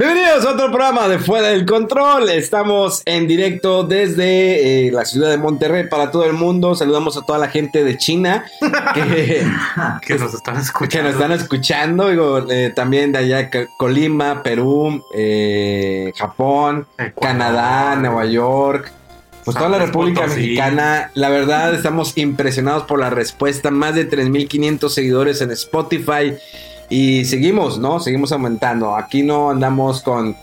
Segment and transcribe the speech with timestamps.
[0.00, 2.30] Bienvenidos a otro programa de Fuera del Control.
[2.30, 6.74] Estamos en directo desde eh, la ciudad de Monterrey para todo el mundo.
[6.74, 8.46] Saludamos a toda la gente de China
[8.94, 9.46] que,
[10.00, 11.10] que nos están que escuchando.
[11.10, 12.08] nos están escuchando.
[12.08, 17.12] Digo, eh, también de allá, Colima, Perú, eh, Japón, Ecuador.
[17.20, 18.90] Canadá, Nueva York.
[19.44, 20.40] Pues toda la República Potosí.
[20.40, 26.38] Mexicana, la verdad estamos impresionados por la respuesta, más de 3.500 seguidores en Spotify
[26.90, 28.00] y seguimos, ¿no?
[28.00, 28.96] Seguimos aumentando.
[28.96, 30.36] Aquí no andamos con,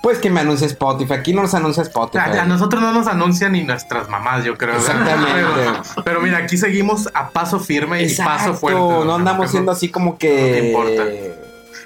[0.00, 2.38] pues que me anuncie Spotify, aquí no nos anuncia Spotify.
[2.38, 4.76] A, nosotros no nos anuncian ni nuestras mamás, yo creo.
[4.76, 5.32] Exactamente.
[5.54, 8.80] Pero, pero mira, aquí seguimos a paso firme y paso fuerte.
[8.80, 10.28] no andamos siendo así como que...
[10.30, 11.04] No te importa.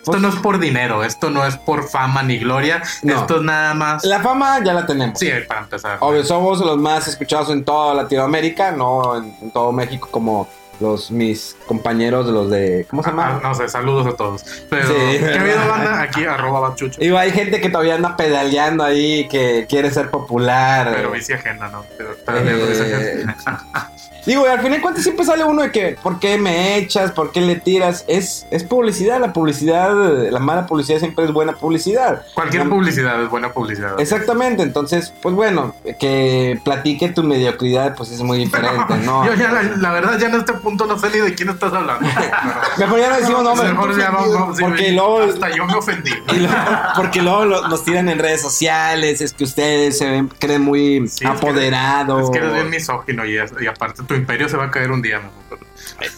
[0.02, 3.20] Esto no es por dinero, esto no es por fama ni gloria, No.
[3.20, 4.05] esto es nada más.
[4.05, 5.16] La fama ya la tenemos.
[5.16, 5.98] Sí, para empezar.
[6.00, 10.48] Obvio, somos los más escuchados en toda Latinoamérica, no en, en todo México como
[10.81, 12.87] los mis compañeros de los de...
[12.91, 13.41] ¿Cómo se Ah, llama?
[13.42, 14.45] no sé, saludos a todos.
[14.69, 14.95] Pero, Sí.
[15.19, 16.01] ¿qué ha habido banda?
[16.03, 17.01] Aquí, arroba bachucho.
[17.01, 20.92] Digo, hay gente que todavía anda pedaleando ahí, que quiere ser popular.
[20.95, 21.84] Pero bici ajena, ¿no?
[21.97, 23.25] Pero, pero Eh.
[24.27, 27.11] Digo, y al final de cuentas siempre sale uno de que, ¿por qué me echas?
[27.12, 28.05] ¿Por qué le tiras?
[28.09, 29.92] Es, es publicidad, la publicidad,
[30.31, 32.23] la mala publicidad siempre es buena publicidad.
[32.34, 33.98] Cualquier No- publicidad es buena publicidad.
[34.01, 39.24] Exactamente, entonces, pues bueno, que platique tu mediocridad, pues es muy diferente, ¿no?
[39.27, 41.73] Yo ya, la, la verdad, ya en este punto no sé ni de quién estás
[41.73, 42.07] hablando.
[42.79, 43.70] Mejor ya no decimos nombres.
[43.73, 46.11] Mejor ya vamos, Porque luego- Hasta yo me ofendí.
[46.33, 46.55] Y luego-
[46.96, 51.08] porque luego lo- nos tiran en redes sociales, es que ustedes se ven, creen muy
[51.08, 52.25] Sí, es que- apoderados.
[52.25, 55.00] Es que eres bien misógino y, y aparte tu imperio se va a caer un
[55.02, 55.20] día.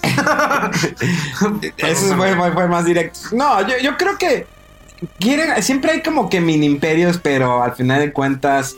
[1.78, 3.18] Eso fue, fue- fue más directo.
[3.32, 4.46] No, yo, yo creo que
[5.18, 8.74] quieren, siempre hay como que mini imperios, pero al final de cuentas,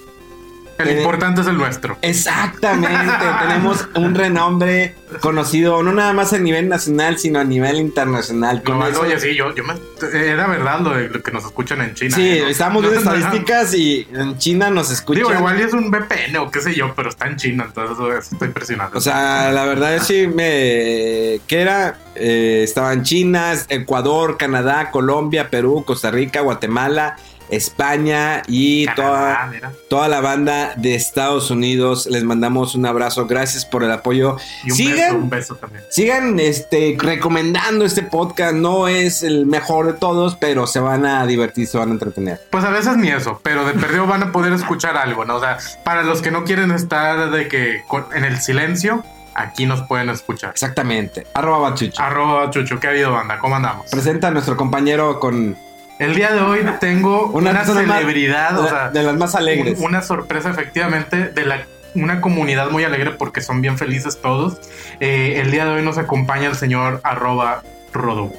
[0.79, 1.97] El Eh, importante es el nuestro.
[2.03, 2.89] exactamente,
[3.43, 8.63] tenemos un renombre conocido no nada más a nivel nacional, sino a nivel internacional.
[8.63, 9.75] Con Global, eso- oye, sí, yo, yo me,
[10.13, 12.15] era verdad lo, de, lo que nos escuchan en China.
[12.17, 12.41] sí, ¿eh?
[12.43, 12.49] ¿no?
[12.49, 13.17] estamos No, viendo no, no.
[13.25, 15.25] estadísticas y en China nos escuchan.
[15.27, 18.13] Digo, igual es un VPN o qué sé yo, pero está en China, entonces eso,
[18.13, 18.99] eso está impresionante.
[18.99, 21.41] O sea, la verdad es sí me...
[21.47, 21.99] ¿Qué era?
[22.15, 27.17] Eh, estaba en China, Ecuador, Canadá, Colombia, Perú, Costa Rica, Guatemala,
[27.51, 29.73] España y Canadá, toda, mira.
[29.89, 32.07] toda la banda de Estados Unidos.
[32.07, 33.27] Les mandamos un abrazo.
[33.27, 34.37] Gracias por el apoyo.
[34.65, 35.85] Y un Sigan, beso, un beso también.
[35.91, 38.55] sigan este, recomendando este podcast.
[38.55, 42.41] No es el mejor de todos, pero se van a divertir, se van a entretener.
[42.51, 45.37] Pues a veces ni eso, pero de perdido van a poder escuchar algo, ¿no?
[45.37, 49.05] O sea, para los que no quieren estar de que con- en el silencio,
[49.35, 50.51] aquí nos pueden escuchar.
[50.51, 51.27] Exactamente.
[51.35, 52.01] Arroba Bachucho.
[52.03, 53.39] Arroba Chucho, ¿qué ha habido, banda?
[53.39, 53.91] ¿Cómo andamos?
[53.91, 55.57] Presenta a nuestro compañero con
[55.99, 59.35] El día de hoy tengo una, una, persona más- celebridad, o sea, de las más
[59.35, 59.79] alegres.
[59.79, 61.61] un- una sorpresa efectivamente de la
[61.95, 64.59] una comunidad muy alegre porque son bien felices todos.
[65.01, 67.63] Eh, el día de hoy nos acompaña el señor arroba
[67.95, 68.37] Rodobus.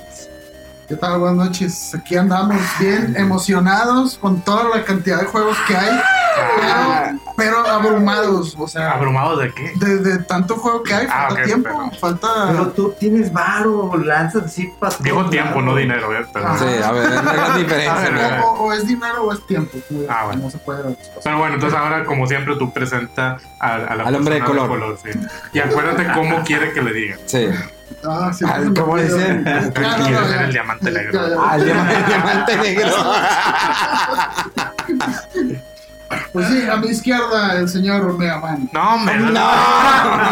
[0.87, 1.19] ¿Qué tal?
[1.19, 1.93] Buenas noches.
[1.95, 5.99] Aquí andamos bien emocionados con toda la cantidad de juegos que hay,
[6.55, 8.55] pero, pero abrumados.
[8.57, 9.73] O sea, ¿Abrumado de qué?
[9.75, 12.27] de, de tanto juego que hay, Ah, falta tiempo, pero- falta.
[12.47, 16.25] Pero tú tienes varo, lanzas así para Digo tiempo, no dinero, ¿eh?
[16.31, 16.57] Pero.
[16.57, 18.09] Sí, a ver, es una gran A diferencia.
[18.09, 18.45] ver, ¿no?
[18.45, 19.77] o, o es dinero o es tiempo.
[20.07, 20.39] Ah, bueno.
[20.39, 24.03] como se puede ver pero bueno, entonces ahora, como siempre, tú presenta a, a la
[24.05, 24.97] Al hombre de color.
[25.03, 25.19] sí.
[25.51, 27.19] Y acuérdate cómo quiere que le digan.
[27.25, 27.49] Sí.
[28.03, 28.73] Ah, sí, Ah, el
[30.51, 31.19] diamante negro.
[31.39, 32.91] Ah, diamante, el diamante negro.
[36.37, 38.69] Pues sí, a mi izquierda el señor Mega Man.
[38.71, 39.17] No, hombre.
[39.17, 39.51] No.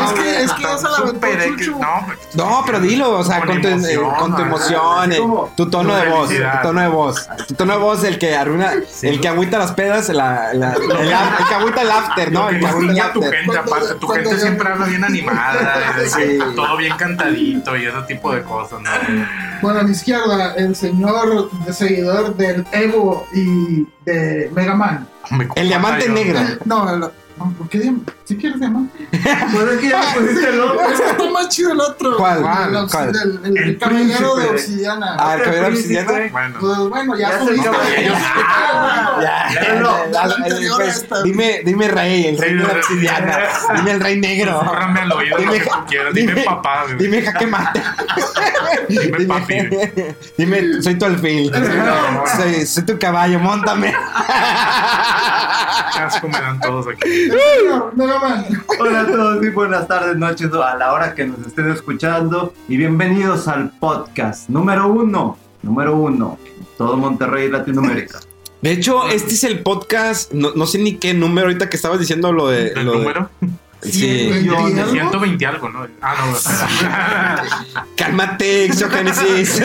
[0.05, 1.71] Es que- es que ya se la aventó Chucho.
[1.79, 2.17] No, hombre.
[2.35, 5.49] No, pero dilo, o sea, Con tu, emoción, con tu emoción, tono tu de voz,
[5.55, 9.71] tu tono de voz, tu tono de voz, el que arruina, el que agüita las
[9.71, 10.87] pedas, la, la- el,
[11.47, 12.49] que agüita el after, ¿no?
[12.49, 15.95] El que agüita el tu gente, aparte, tu gente siempre habla bien animada,
[16.55, 18.89] todo bien cantadito y ese tipo de cosas, ¿no?
[19.61, 25.07] Bueno, a mi izquierda el señor de seguidor del Evo y de Mega Man.
[25.55, 26.39] El diamante negro.
[26.65, 28.13] No, No, ¿por qué diamante?
[28.23, 29.07] ¿Sí quieres diamante?
[29.51, 30.81] Pues es que ya me pusiste el otro.
[30.89, 32.17] Es que está más chido el otro.
[32.17, 32.37] ¿Cuál?
[32.37, 32.87] El, ¿Cuál?
[32.89, 33.09] ¿Cuál?
[33.09, 35.15] el- el- el El caballero de obsidiana.
[35.19, 35.99] Ah, el caballero príncipe.
[35.99, 36.31] obsidiana.
[36.31, 37.61] Bueno, Pues bueno, ya Ya subiste.
[37.63, 37.83] se acabó.
[37.97, 39.95] ellos- Ah, Ya, Ya no,
[40.35, 43.37] anterior pues, dime, dime rey, el rey de obsidiana.
[43.75, 44.59] Dime el rey negro.
[44.65, 46.13] Córrame al oído lo Dime- que tú quieras.
[46.13, 46.83] Dime, dime- papá.
[46.97, 47.81] Dime jaque mate.
[48.89, 49.55] Dime papi.
[50.37, 51.51] Dime, soy tu alfil.
[52.37, 53.93] Soy, soy tu caballo, montame.
[55.93, 57.24] Qué asco me dan todos aquí.
[58.79, 62.77] Hola a todos y buenas tardes, noches a la hora que nos estén escuchando y
[62.77, 66.37] bienvenidos al podcast número uno, número uno,
[66.77, 68.19] todo Monterrey y Latinoamérica.
[68.61, 71.99] De hecho, este es el podcast, no, no sé ni qué número ahorita que estabas
[71.99, 72.67] diciendo lo de...
[72.69, 73.29] ¿El lo de- número?
[73.91, 74.29] Sí.
[74.31, 74.91] ¿Veinte algo?
[74.91, 75.87] 120 algo, ¿no?
[76.01, 76.15] Ah,
[77.73, 77.81] no.
[77.95, 79.61] Cálmate, Exogénesis.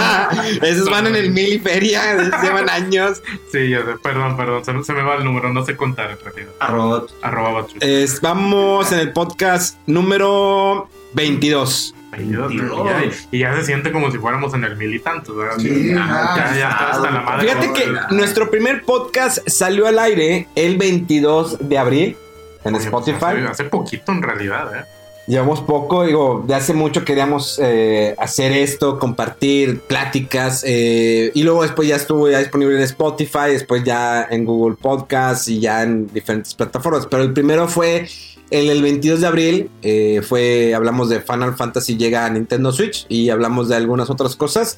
[0.62, 3.22] Esos van en el mil y feria, llevan años.
[3.52, 3.92] Sí, ya sé.
[4.02, 4.64] Perdón, perdón.
[4.64, 5.52] Se, me- se me va el número.
[5.52, 6.52] No sé contar en realidad.
[6.60, 7.04] Arroba.
[7.22, 7.66] Arroba.
[7.80, 11.94] Es- vamos en el podcast número 22.
[12.12, 12.80] 22, 22.
[12.80, 15.34] Y, ya, y ya se siente como si fuéramos en el mil y tantos.
[15.58, 16.34] Sí, ya, ya.
[16.52, 17.48] ya, ya está hasta la madre.
[17.48, 22.16] Fíjate que nuestro primer podcast salió al aire el 22 de abril
[22.64, 23.40] en Oye, pues, Spotify.
[23.40, 24.84] hace, hace poquito en realidad, ¿eh?
[25.26, 31.62] Llevamos poco, digo, de hace mucho queríamos eh, hacer esto, compartir pláticas, eh, y luego
[31.62, 36.08] después ya estuvo ya disponible en Spotify, después ya en Google Podcast y ya en
[36.08, 37.06] diferentes plataformas.
[37.06, 38.06] Pero el primero fue
[38.50, 43.06] en el 22 de abril, eh, fue, hablamos de Final Fantasy llega a Nintendo Switch
[43.08, 44.76] y hablamos de algunas otras cosas.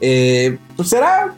[0.00, 1.36] Pues será,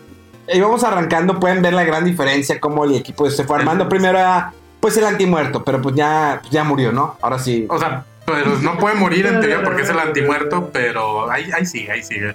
[0.50, 3.86] íbamos arrancando, pueden ver la gran diferencia, cómo el equipo se fue armando.
[3.86, 7.16] Primero era, pues el antimuerto, pero pues ya, ya murió, ¿no?
[7.20, 7.66] Ahora sí.
[7.68, 11.64] O sea, pero no puede morir en teoría porque es el antimuerto, pero ahí, ahí
[11.64, 12.34] sigue, ahí sigue.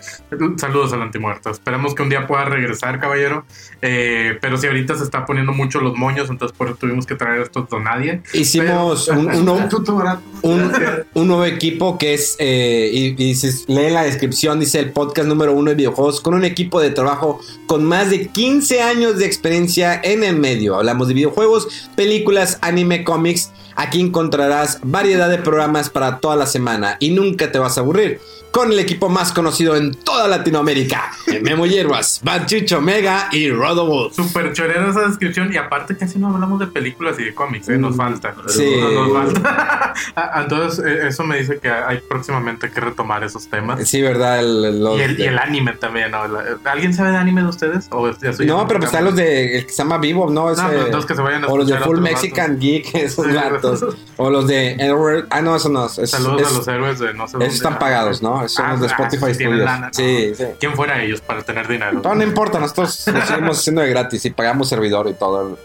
[0.58, 1.50] Saludos al antimuerto.
[1.52, 3.46] Esperemos que un día pueda regresar, caballero.
[3.82, 7.16] Eh, pero si ahorita se está poniendo mucho los moños, entonces por eso tuvimos que
[7.16, 8.22] traer estos donadie.
[8.34, 10.22] Hicimos Pero- un, un- Estatuto barato.
[10.44, 10.72] un-
[11.14, 15.28] un nuevo equipo que es, eh, y, y si leen la descripción, dice el podcast
[15.28, 19.26] número uno de videojuegos, con un equipo de trabajo con más de 15 años de
[19.26, 20.76] experiencia en el medio.
[20.76, 23.52] Hablamos de videojuegos, películas, anime, cómics.
[23.76, 28.20] Aquí encontrarás variedad de programas para toda la semana y nunca te vas a aburrir.
[28.52, 31.12] Con el equipo más conocido en toda Latinoamérica,
[31.42, 34.14] Memo Hierbas, Banchucho Mega y Rodobus.
[34.16, 37.78] Súper chorera esa descripción y aparte casi no hablamos de películas y de cómics, ¿eh?
[37.78, 38.36] nos falta.
[38.48, 38.76] Sí.
[38.78, 39.94] No, nos falta.
[40.16, 43.88] Ah, Entonces eh, eso me dice que hay próximamente que retomar esos temas.
[43.88, 44.40] Sí, ¿verdad?
[44.40, 46.22] El- los Y el, y de- el anime también, ¿no?
[46.66, 47.88] ¿Alguien sabe de anime de ustedes?
[47.92, 50.46] ¿O ya soy No, pero pues están los de el que se llama Vivo, ¿no?
[50.46, 53.32] No, Ese- que se vayan a o los de Full Mexican Geek, esos Sí.
[53.32, 53.86] gatos.
[54.18, 55.28] O los de Edward.
[55.30, 55.86] Ah, no, eso no.
[55.86, 57.46] es- Saludos es- a los héroes de no sé dónde.
[57.48, 58.41] esos están pagados, ¿no?
[58.50, 59.66] Son Ah, los de ah, Spotify sí tienen Studios.
[59.66, 59.94] lana, ¿no?
[59.94, 60.44] Sí, sí.
[60.60, 62.02] ¿Quién fuera ellos para tener dinero?
[62.04, 65.58] No, no importa, nosotros lo seguimos haciendo de gratis y pagamos servidor y todo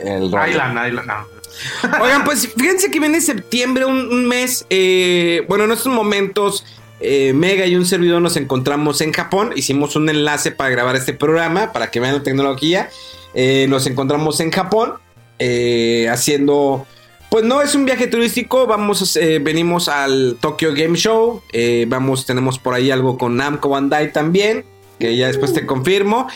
[0.00, 0.38] el, el rollo.
[0.42, 1.24] Hay lana.
[2.00, 4.64] Oigan, pues fíjense que viene septiembre, un, un mes.
[4.70, 6.64] eh, bueno, en estos momentos,
[7.00, 9.52] eh, Mega y un servidor nos encontramos en Japón.
[9.56, 12.90] Hicimos un enlace para grabar este programa, para que vean la tecnología.
[13.34, 14.94] Eh, nos encontramos en Japón,
[15.38, 16.86] eh, haciendo.
[17.30, 22.24] Pues no es un viaje turístico, vamos, eh, venimos al Tokyo Game Show, eh, vamos,
[22.24, 24.64] tenemos por ahí algo con Namco Bandai también,
[24.98, 26.26] que ya después te confirmo,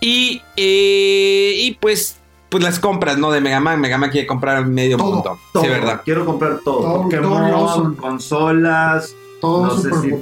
[0.00, 3.32] y, eh, y pues, pues las compras, ¿no?
[3.32, 6.02] De Mega Man, Mega Man quiere comprar medio Todo, mundo, Todo, sí, ¿verdad?
[6.04, 7.02] Quiero comprar todo.
[7.02, 10.14] Pokémon, consolas, Todo no sé si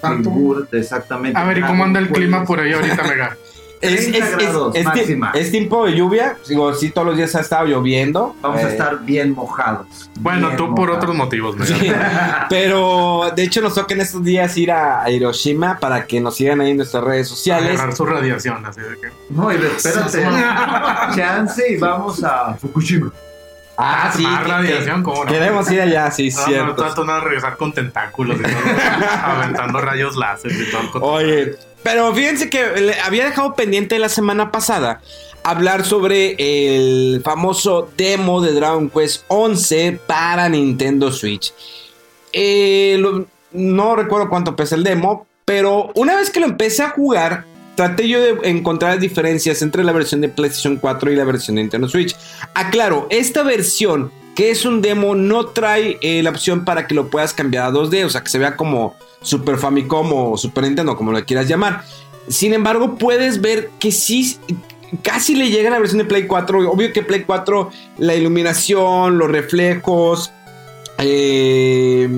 [0.79, 1.39] exactamente.
[1.39, 3.37] A ver, ¿y cómo anda el clima por ahí ahorita, Mega?
[3.85, 5.31] Es, 30 es- es- grados es ti- máxima.
[5.35, 8.35] es tiempo de lluvia, digo, sí, todos los días ha estado lloviendo.
[8.43, 10.11] Vamos a eh, estar bien mojados.
[10.21, 11.57] Bueno, Bien tú por otros motivos.
[11.67, 11.91] Sí,
[12.49, 16.37] pero de hecho nos toca en estos días ir a, a Hiroshima para que nos
[16.37, 17.75] sigan ahí en nuestras redes sociales.
[17.79, 19.09] Agarrar su radiación, así de que.
[19.31, 20.23] No, y espérate.
[21.15, 23.13] Chance y vamos a Fukushima.
[23.77, 24.23] Ah, sí.
[24.23, 25.31] Más que- radiación, ¿cómo no?
[25.31, 26.75] que- Queremos ir allá, sí, No, no, cierto.
[26.77, 28.53] trato de regresar con tentáculos y todo,
[29.25, 31.01] aventando rayos láser y todo.
[31.05, 35.01] Oye, pero fíjense que le había dejado pendiente la semana pasada
[35.43, 41.53] hablar sobre el famoso demo de Dragon Quest 11 para Nintendo Switch.
[42.33, 46.91] Eh, lo- no recuerdo cuánto pesa el demo, pero una vez que lo empecé a
[46.91, 51.57] jugar, traté yo de encontrar diferencias entre la versión de PlayStation 4 y la versión
[51.57, 52.17] de Nintendo Switch.
[52.55, 57.09] Aclaro, esta versión que es un demo no trae eh, la opción para que lo
[57.09, 60.97] puedas cambiar a 2D, o sea, que se vea como Super Famicom o Super Nintendo,
[60.97, 61.85] como lo quieras llamar.
[62.29, 64.39] Sin embargo, puedes ver que sí
[65.03, 66.71] casi le llega a la versión de Play 4.
[66.71, 70.33] Obvio que Play 4, la iluminación, los reflejos,
[70.99, 72.09] eh,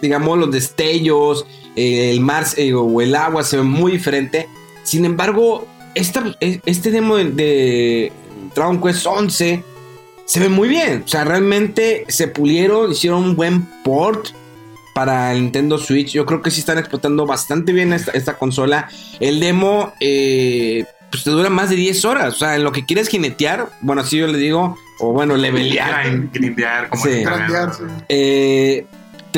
[0.00, 4.48] digamos, los destellos, eh, el mar o el agua se ve muy diferente.
[4.86, 8.12] Sin embargo, esta- este demo de, de
[8.54, 9.62] Dragon Quest 11
[10.24, 11.02] se ve muy bien.
[11.04, 14.28] O sea, realmente se pulieron, hicieron un buen port
[14.94, 16.12] para el Nintendo Switch.
[16.12, 18.88] Yo creo que sí están explotando bastante bien esta, esta consola.
[19.20, 22.34] El demo, eh, pues te dura más de 10 horas.
[22.34, 26.06] O sea, en lo que quieres jinetear, bueno, así yo le digo, o bueno, levelear.
[26.06, 27.10] Grind- Grindear, como Sí.
[27.76, 27.82] sí.
[28.08, 28.86] eh,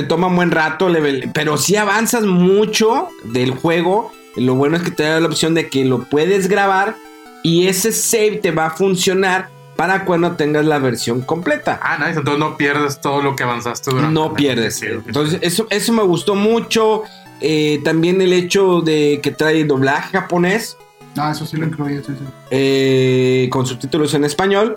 [0.03, 4.13] te toma un buen rato, level- pero si avanzas mucho del juego.
[4.37, 6.95] Lo bueno es que te da la opción de que lo puedes grabar
[7.43, 11.81] y ese save te va a funcionar para cuando tengas la versión completa.
[11.83, 12.19] Ah, nice.
[12.21, 14.81] Entonces no pierdes todo lo que avanzaste durante No pierdes.
[14.83, 17.03] Entonces, eso, eso me gustó mucho.
[17.41, 20.77] Eh, también el hecho de que trae doblaje japonés
[21.17, 22.25] Ah, eso sí lo incluye, sí, sí.
[22.51, 24.77] eh, con subtítulos en español.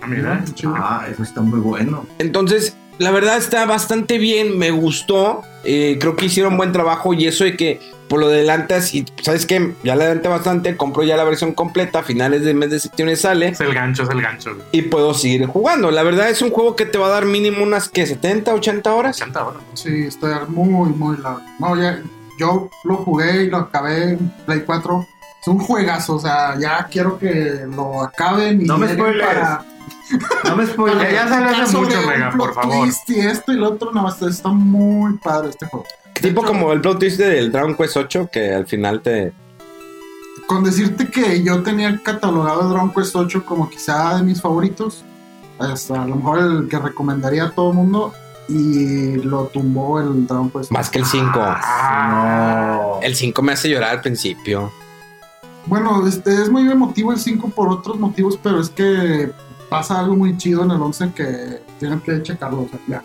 [0.00, 0.42] Ah, mira.
[0.76, 2.06] Ah, eso está muy bueno.
[2.18, 5.42] Entonces, la verdad está bastante bien, me gustó.
[5.64, 9.46] Eh, creo que hicieron buen trabajo y eso de que por lo adelantas y sabes
[9.46, 12.80] que ya le adelanté bastante, compro ya la versión completa, a finales del mes de
[12.80, 14.54] septiembre sale Es el gancho, es el gancho.
[14.54, 14.66] güey.
[14.72, 15.90] y puedo seguir jugando.
[15.90, 18.94] La verdad es un juego que te va a dar mínimo unas que 70, 80
[18.94, 19.16] horas.
[19.16, 19.62] 80 horas.
[19.74, 21.40] Sí, está muy, muy largo.
[21.58, 22.02] No, ya,
[22.38, 25.06] yo lo jugué y lo acabé en Play 4.
[25.40, 29.26] Es un juegazo, o sea, ya quiero que lo acaben y No me spoilees.
[29.26, 29.64] para-
[30.44, 31.12] No me Ya, spoilees.
[31.12, 32.88] ya salió hace mucho, Mega, por favor.
[33.08, 35.86] Y esto y lo otro, nada más está muy padre este juego.
[36.20, 39.32] Tipo como el plot twist del Dragon Quest 8 que al final te...
[40.46, 45.04] Con decirte que yo tenía catalogado el Dragon Quest 8 como quizá de mis favoritos,
[45.58, 48.12] hasta a lo mejor el que recomendaría a todo el mundo,
[48.48, 50.70] y lo tumbó el Dragon Quest.
[50.72, 51.30] Más que el 5.
[51.36, 52.98] Ah, No.
[53.00, 54.72] El 5 me hace llorar al principio.
[55.66, 59.30] Bueno, este es muy emotivo el 5 por otros motivos, pero es que
[59.68, 62.62] pasa algo muy chido en el 11 que tienen que checarlo.
[62.62, 63.04] O sea, ya.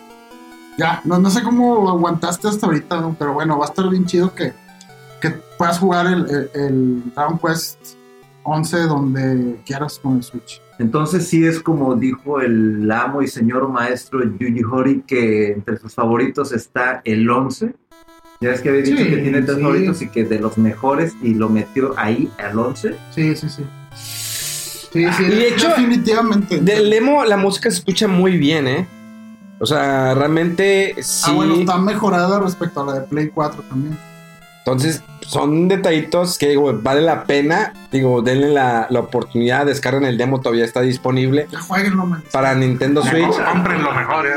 [0.78, 3.16] Ya, no, no sé cómo aguantaste hasta ahorita, ¿no?
[3.18, 4.52] pero bueno, va a estar bien chido que,
[5.22, 7.78] que puedas jugar el, el, el Dragon Quest
[8.42, 10.60] 11 donde quieras con el Switch.
[10.78, 15.94] Entonces sí es como dijo el amo y señor maestro Yuji Horii que entre sus
[15.94, 17.74] favoritos está el 11.
[18.40, 19.62] Ya es que había dicho Sí, que tiene tres sí.
[19.62, 22.94] favoritos y que de los mejores y lo metió ahí al 11.
[23.14, 23.64] Sí, sí, sí.
[23.94, 26.58] Sí, sí, Y de hecho, definitivamente.
[26.60, 28.86] Del demo la música se escucha muy bien, ¿eh?
[29.58, 31.24] O sea, realmente sí.
[31.28, 33.98] Ah, bueno, está mejorada respecto a la de Play 4 también.
[34.58, 37.72] Entonces, son detallitos que digo, vale la pena.
[37.92, 42.22] Digo, denle la, la oportunidad, descarguen el demo, todavía está disponible Ya jueguenlo, man.
[42.32, 43.32] para Nintendo Switch.
[43.50, 44.32] Compren lo mejor, ¿eh?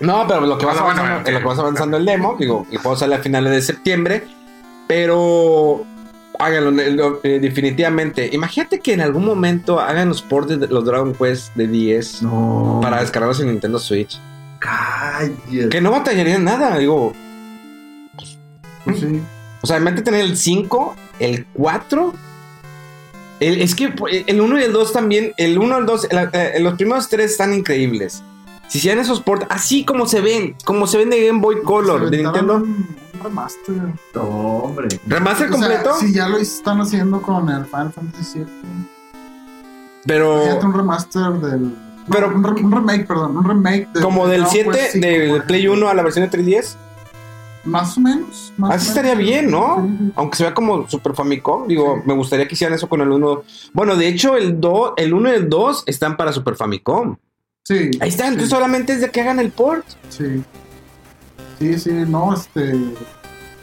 [0.00, 2.66] No, pero lo que vas bueno, avanzando, en lo que vas avanzando el demo, digo,
[2.70, 4.24] el juego sale a finales de septiembre,
[4.86, 5.84] pero
[6.38, 8.30] háganlo eh, definitivamente.
[8.32, 12.78] Imagínate que en algún momento hagan los ports de los Dragon Quest de 10 No.
[12.80, 14.20] para descargarlos en Nintendo Switch.
[14.60, 15.68] Cállate.
[15.68, 17.12] Que no batallarían nada, digo.
[18.84, 19.20] Pues sí.
[19.62, 22.14] O sea, mete tener el 5, el 4.
[23.40, 23.92] El, es que
[24.26, 25.32] el 1 y el 2 también.
[25.36, 28.22] El 1 y el 2, el- eh, los primeros tres están increíbles.
[28.68, 32.10] Si hicieran esos ports, así como se ven, como se ven de Game Boy Color,
[32.10, 32.56] de Nintendo.
[32.56, 33.74] Un, un remaster.
[34.14, 34.88] No, hombre.
[35.06, 38.46] Remaster O sea, completo, si ya lo están haciendo con el Final Fantasy VII.
[40.06, 41.74] pero Fíjate un remaster del.
[42.10, 43.36] Pero- no, un, re- un remake, perdón.
[43.36, 44.02] Un remake del.
[44.02, 45.78] como del Dragon 7 Quest V, de por Play ejemplo.
[45.86, 46.76] 1 a la versión de 3DS.
[47.64, 48.52] Más o menos.
[48.56, 49.28] más Así o estaría menos.
[49.30, 49.86] bien, ¿no?
[49.86, 50.12] Sí, sí.
[50.16, 52.02] Aunque se vea como Super Famicom, digo, Sí.
[52.06, 53.42] me gustaría que hicieran eso con el 1.
[53.74, 57.16] Bueno, de hecho, el 2, el 1 y el 2 están para Super Famicom.
[57.68, 57.90] Sí.
[58.00, 59.84] Ahí está, entonces sí, solamente es de que hagan el port.
[60.08, 60.42] Sí.
[61.58, 62.74] Sí, sí, no, este.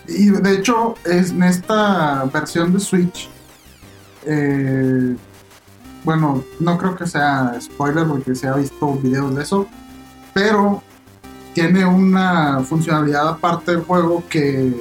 [0.07, 3.27] Y de hecho, es en esta versión de Switch.
[4.27, 5.15] eh,
[6.03, 9.65] bueno, no creo que sea spoiler porque se ha visto videos de eso.
[10.35, 10.83] Pero
[11.55, 14.71] tiene una funcionalidad aparte del juego que.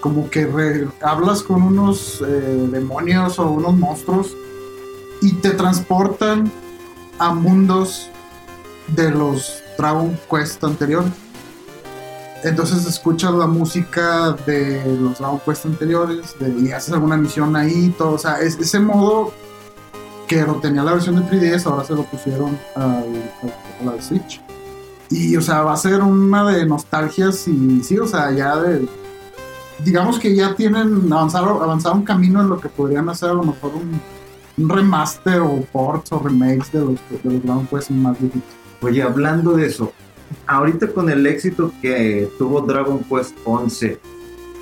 [0.00, 4.32] Como que re- hablas con unos eh, demonios o unos monstruos
[5.20, 6.50] y te transportan
[7.18, 8.08] a mundos
[8.88, 11.12] de los Dragon Quest anteriores.
[12.44, 18.12] Entonces escuchas la música de los Dragon Quest anteriores y haces alguna misión ahí todo.
[18.12, 19.32] O sea, es, ese modo
[20.28, 23.02] que lo tenía la versión de 3DS, ahora se lo pusieron a,
[23.84, 24.40] la de Switch.
[25.10, 28.86] Y, o sea, va a ser una de nostalgias y sí, o sea, ya de...
[29.84, 33.44] Digamos que ya tienen avanzado, avanzado un camino en lo que podrían hacer a lo
[33.44, 34.00] mejor un,
[34.68, 38.67] remaster o ports o remakes de los, de los Dragon Quest más viejitos.
[38.80, 39.92] Oye, hablando de eso,
[40.46, 43.98] ahorita con el éxito que tuvo Dragon Quest 11,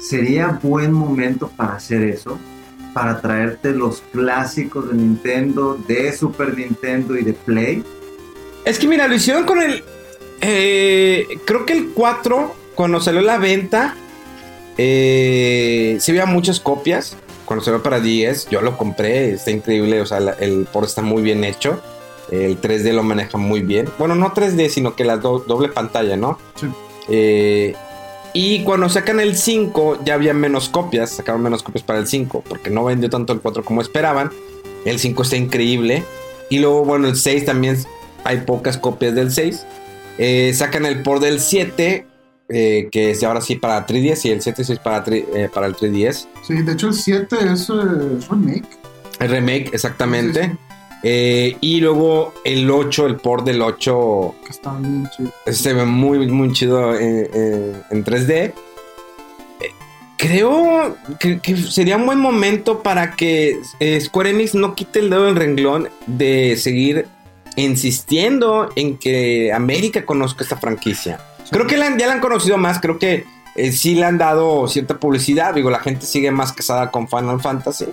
[0.00, 2.38] ¿sería buen momento para hacer eso?
[2.94, 7.84] Para traerte los clásicos de Nintendo, de Super Nintendo y de Play.
[8.64, 9.84] Es que mira, lo hicieron con el.
[10.40, 13.94] eh, creo que el 4, cuando salió la venta,
[14.78, 17.16] eh, sí había muchas copias.
[17.44, 21.22] Cuando salió para 10, yo lo compré, está increíble, o sea, el port está muy
[21.22, 21.80] bien hecho.
[22.30, 23.88] El 3D lo maneja muy bien.
[23.98, 26.38] Bueno, no 3D, sino que la do- doble pantalla, ¿no?
[26.56, 26.66] Sí.
[27.08, 27.74] Eh,
[28.32, 31.10] y cuando sacan el 5, ya había menos copias.
[31.10, 34.30] Sacaron menos copias para el 5, porque no vendió tanto el 4 como esperaban.
[34.84, 36.02] El 5 está increíble.
[36.50, 37.76] Y luego, bueno, el 6 también
[38.24, 39.64] hay pocas copias del 6.
[40.18, 42.06] Eh, sacan el port del 7,
[42.48, 45.48] eh, que es ahora sí para 3DS, y el 7 sí es para, tri- eh,
[45.52, 46.26] para el 3DS.
[46.46, 47.72] Sí, de hecho el 7 es, eh,
[48.18, 48.66] es remake.
[49.18, 50.42] El remake, exactamente.
[50.42, 50.58] Sí, sí,
[51.08, 55.30] Eh, y luego el 8, el port del 8 que está bien chido.
[55.46, 58.32] se ve muy, muy chido eh, eh, en 3D.
[58.32, 58.52] Eh,
[60.16, 65.10] Creo que, que sería un buen momento para que eh, Square Enix no quite el
[65.10, 67.06] dedo del renglón de seguir
[67.54, 71.20] insistiendo en que América conozca esta franquicia.
[71.52, 73.24] Creo que la ya la han conocido más, creo que
[73.70, 77.86] sí le han dado cierta publicidad, digo, la gente sigue más casada con Final Fantasy,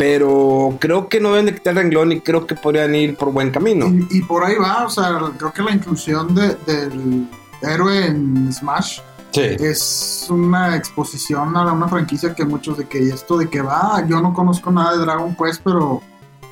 [0.00, 3.30] pero creo que no deben de quitar el renglón y creo que podrían ir por
[3.32, 3.86] buen camino.
[3.86, 7.28] Y, y por ahí va, o sea, creo que la inclusión de- del
[7.60, 9.00] héroe en Smash
[9.32, 9.42] Sí.
[9.42, 14.20] es una exposición a una franquicia que muchos de que esto de que va, yo
[14.22, 16.02] no conozco nada de Dragon Quest, pero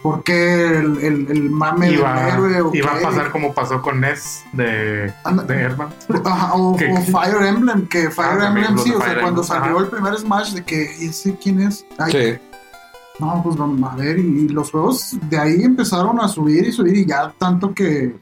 [0.03, 2.61] ¿por qué el, el, el mame Y del héroe?
[2.61, 2.99] o y va qué?
[2.99, 5.75] a pasar como pasó con Ness de, Anda- de.
[6.25, 9.77] Ajá, o, Fire Emblem, que Fire Ah, Emblem sí, o sea, Fire cuando Emblem, salió
[9.77, 9.85] ajá.
[9.87, 11.85] el primer Smash, de que ese quién es.
[11.99, 12.58] Ay, Sí.
[13.19, 16.73] No, pues vamos a ver, y, y los juegos de ahí empezaron a subir y
[16.73, 18.17] subir, y ya tanto que,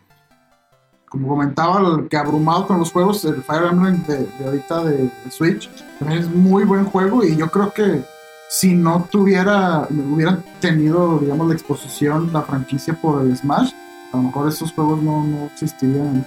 [1.11, 5.31] como comentaba, que abrumado con los juegos, el Fire Emblem de, de ahorita de, de
[5.31, 8.03] Switch, también es muy buen juego, y yo creo que
[8.49, 13.73] si no tuviera, hubieran tenido, digamos, la exposición, la franquicia por el Smash,
[14.13, 16.25] a lo mejor estos juegos no, no existirían.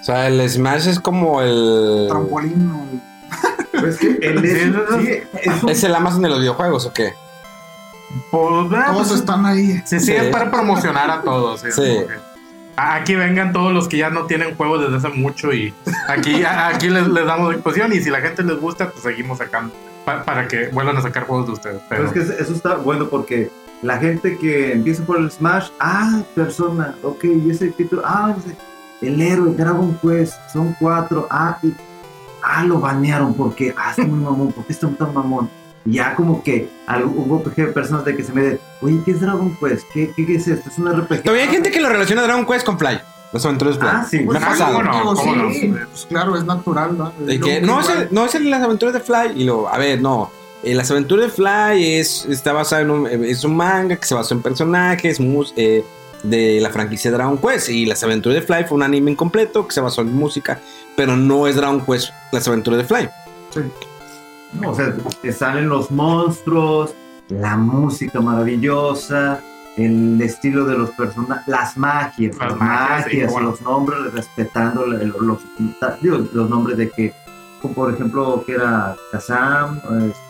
[0.00, 2.06] O sea, el Smash es como el.
[2.08, 5.00] Trampolín, o el- Pues que el Sí, es, no, no.
[5.00, 5.08] sí,
[5.44, 7.12] es un- ¿Es el Amazon de los videojuegos o qué?
[8.30, 9.80] Pues, todos pues, están ahí.
[9.84, 10.12] Sí, sí, Sí.
[10.12, 11.60] es para promocionar a todos.
[11.60, 11.80] sí, es Sí.
[11.94, 12.14] como que,
[12.76, 15.72] "Ah, Aquí vengan todos los que ya no tienen juegos desde hace mucho y
[16.08, 19.74] aquí, aquí les, les damos exposición y si la gente les gusta, pues seguimos sacando
[20.04, 21.80] pa- para que vuelvan a sacar juegos de ustedes.
[21.88, 23.50] Pero Pero, es que eso está bueno porque
[23.82, 28.34] la gente que empieza por el Smash, ah, persona, ok, y ese título, ah,
[29.00, 31.72] el héroe, Dragon Quest, son cuatro, ah, y,
[32.42, 35.50] ah, lo banearon porque, ah, está muy mamón, ¿por qué está tan mamón?
[35.84, 39.20] Y ya como que algo- hubo personas de que se me de, oye, ¿qué es
[39.20, 39.84] Dragon Quest?
[39.92, 40.68] ¿Qué, qué, qué es esto?
[40.70, 41.22] Es un RPG.
[41.22, 43.00] Todavía hay gente que lo relaciona a Dragon Quest con Fly.
[43.32, 43.90] Las aventuras de Fly.
[43.92, 44.74] Ah, sí, Me ha pasado.
[44.74, 44.92] ¿cómo no?
[44.98, 45.50] Digo, ¿Cómo no?
[45.52, 47.12] sí, pues claro, es natural, ¿no?
[47.18, 49.32] De que, no, es el- no es el las aventuras de Fly.
[49.40, 50.30] Y luego, a ver, no.
[50.62, 54.14] Eh, las aventuras de Fly es, está basado en un, es un manga que se
[54.14, 55.84] basó en personajes mus- eh,
[56.22, 57.70] de la franquicia Dragon Quest.
[57.70, 60.60] Y las aventuras de Fly fue un anime incompleto que se basó en música.
[60.94, 63.08] Pero no es Dragon Quest las aventuras de Fly.
[64.60, 66.94] No, o sea, te salen los monstruos,
[67.28, 69.40] la música maravillosa,
[69.76, 73.50] el estilo de los personajes, las magias, Las las, magias, magias, sí, bueno.
[73.50, 75.38] los nombres, respetando los, los,
[76.00, 77.14] digo, los nombres de que,
[77.62, 79.80] como por ejemplo, que era Kazam,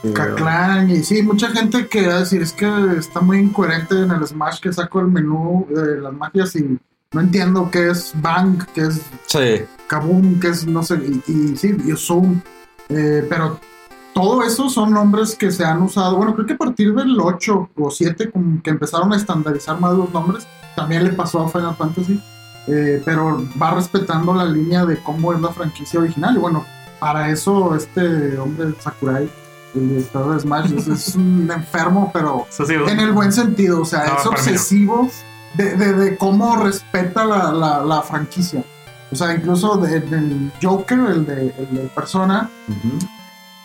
[0.05, 4.11] este, y sí, mucha gente que va a decir es que está muy incoherente en
[4.11, 6.79] el Smash que saco el menú de las magias y
[7.13, 9.65] no entiendo qué es Bang, qué es Sí.
[9.89, 12.41] Kaboom, qué es no sé, y, y sí, y Zoom,
[12.89, 13.59] eh, pero
[14.15, 17.71] todo eso son nombres que se han usado, bueno, creo que a partir del 8
[17.77, 20.47] o 7 como que empezaron a estandarizar más los nombres,
[20.77, 22.21] también le pasó a Final Fantasy,
[22.69, 26.65] eh, pero va respetando la línea de cómo es la franquicia original, y bueno,
[27.01, 29.29] para eso este hombre Sakurai,
[29.75, 32.47] el director de Smash, es, es un enfermo, pero
[32.89, 35.09] en el buen sentido, o sea, No, es obsesivo
[35.55, 38.63] de, de- de cómo respeta la, la- la franquicia.
[39.11, 42.49] O sea, incluso de- del Joker, el de, el de Persona,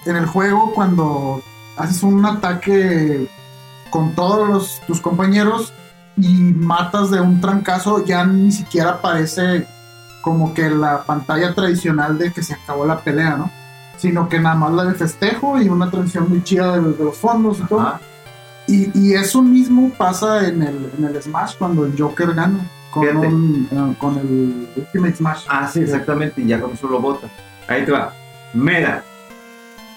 [0.08, 1.42] en el juego cuando
[1.78, 3.28] haces un ataque
[3.90, 5.74] con todos los- tus compañeros
[6.18, 9.68] y matas de un trancazo, ya ni siquiera aparece
[10.24, 13.52] como que la pantalla tradicional de que se acabó la pelea, ¿no?
[13.98, 17.04] Sino que nada más la de festejo y una transición muy chida de, los- de
[17.06, 18.00] los fondos y todo.
[18.68, 22.60] Y, y eso mismo pasa en el, en el Smash cuando el Joker gana
[22.92, 25.46] con, un, eh, con el Ultimate Smash.
[25.48, 27.28] Ah, sí, exactamente, y ya con eso lo bota.
[27.68, 28.12] Ahí te va.
[28.54, 29.04] Mera,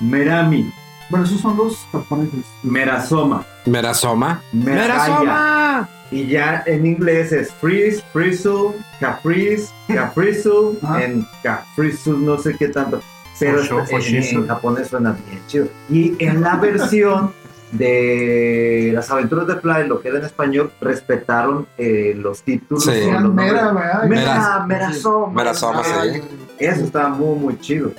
[0.00, 0.72] Merami,
[1.10, 2.44] Bueno, esos son los japoneses.
[2.62, 4.42] Merasoma, Merasoma.
[4.52, 5.88] ¡Merasoma!
[6.12, 13.00] Y ya en inglés es Freeze, Frizzle, Caprice, Caprizzle, en Caprizzle, no sé qué tanto.
[13.38, 14.38] Pero Fosho, en- en, Foshizu.
[14.40, 15.66] en japonés suena bien chido.
[15.88, 17.32] Y en la versión
[17.72, 22.84] de las aventuras de Fly, lo que era en español, respetaron eh, los títulos.
[22.84, 22.90] Sí.
[23.10, 23.32] los.
[23.32, 23.72] Mera.
[23.72, 25.32] Mera, Meras- Merasoma.
[25.32, 26.20] Merasoma, sí.
[26.58, 27.92] Eso estaba muy, muy chido.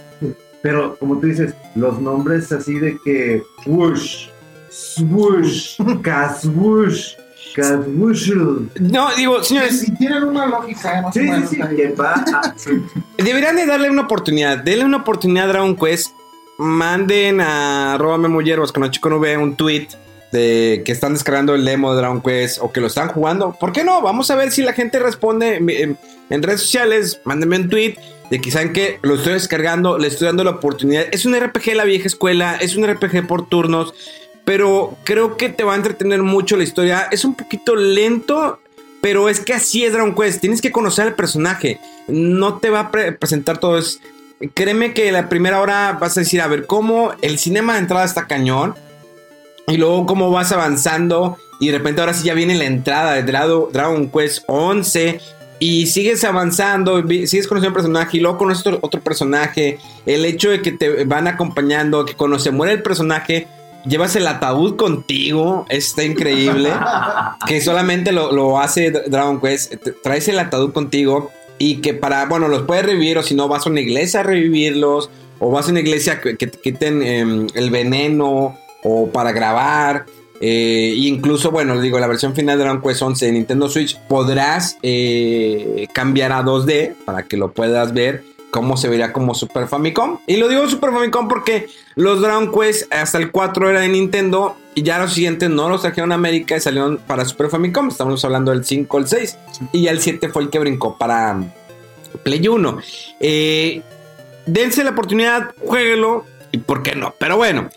[0.62, 4.28] Pero como tú dices, los nombres así de que Swoosh,
[6.02, 7.14] Kaswoosh,
[7.56, 8.70] Catwushel.
[8.80, 11.04] No, digo, señores, Si tienen una lógica, ¿eh?
[11.14, 12.56] Sí, sí, sí, que va a-
[13.18, 14.60] deberían de darle una oportunidad.
[14.60, 16.12] Denle una oportunidad a Dragon Quest.
[16.58, 18.18] Manden a arroba
[18.72, 19.88] con chico nube un tweet
[20.32, 23.56] de que están descargando el demo de Dragon Quest o que lo están jugando.
[23.60, 24.02] ¿Por qué no?
[24.02, 27.20] Vamos a ver si la gente responde en, redes sociales.
[27.26, 27.96] Mándenme un tweet
[28.30, 31.06] de que saben que lo estoy descargando, le estoy dando la oportunidad.
[31.12, 33.94] Es un RPG de la vieja escuela, es un RPG por turnos,
[34.46, 37.08] pero creo que te va a entretener mucho la historia.
[37.12, 38.60] Es un poquito lento,
[39.02, 40.40] pero es que así es Dragon Quest.
[40.40, 41.80] Tienes que conocer al personaje.
[42.08, 43.78] No te va a pre- presentar todo.
[43.78, 44.00] Es,
[44.54, 48.06] créeme que la primera hora vas a decir, a ver, cómo el cinema de entrada
[48.06, 48.76] está cañón.
[49.68, 51.38] Y luego cómo vas avanzando.
[51.60, 55.20] Y de repente ahora sí ya viene la entrada de Dra- Dragon Quest 11.
[55.60, 59.78] Y sigues avanzando, sigues conociendo un personaje y luego conoces otro, otro personaje.
[60.08, 63.48] El hecho de que te van acompañando, que cuando se muere el personaje,
[63.86, 65.68] llevas el ataúd contigo.
[65.70, 66.72] Está increíble.
[67.48, 69.76] que solamente lo, lo hace Dragon Quest.
[70.02, 73.68] Traes el ataúd contigo y que para, bueno, los puedes revivir o si no vas
[73.68, 77.46] a una iglesia a revivirlos o vas a una iglesia que, que te quiten em,
[77.54, 80.06] el veneno o para grabar.
[80.40, 83.70] Eh, e incluso, bueno, les digo, la versión final de Dragon Quest 11 de Nintendo
[83.70, 89.34] Switch podrás eh, cambiar a 2D para que lo puedas ver cómo se vería como
[89.34, 90.20] Super Famicom.
[90.28, 94.58] Y lo digo Super Famicom porque los Dragon Quest hasta el 4 era de Nintendo
[94.76, 97.88] y ya los siguientes no los trajeron a América y salieron para Super Famicom.
[97.88, 99.38] Estamos hablando del 5 el 6
[99.72, 101.42] y ya el 7 fue el que brincó para
[102.24, 102.78] Play 1.
[103.20, 103.82] Eh,
[104.46, 107.16] dense la oportunidad, jueguelo y por qué no.
[107.18, 107.70] Pero bueno,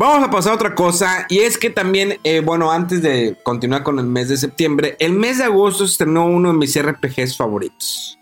[0.00, 1.26] vamos a pasar a otra cosa.
[1.28, 5.12] Y es que también, eh, bueno, antes de continuar con el mes de septiembre, el
[5.12, 8.18] mes de agosto estrenó uno de mis RPGs favoritos.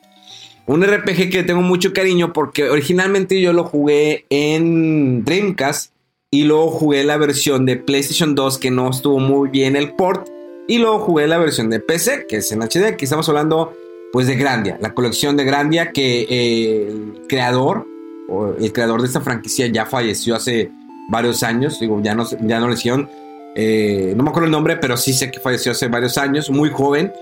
[0.67, 5.93] Un RPG que tengo mucho cariño porque originalmente yo lo jugué en Dreamcast
[6.31, 10.29] y luego jugué la versión de PlayStation 2 que no estuvo muy bien el port
[10.67, 12.85] y luego jugué la versión de PC que es en HD.
[12.87, 13.73] Aquí estamos hablando
[14.13, 17.87] pues de Grandia, la colección de Grandia que eh, el creador
[18.29, 20.71] o el creador de esta franquicia ya falleció hace
[21.09, 23.09] varios años, digo, ya no, ya no le hicieron,
[23.55, 26.71] eh, no me acuerdo el nombre, pero sí sé que falleció hace varios años, muy
[26.71, 27.13] joven.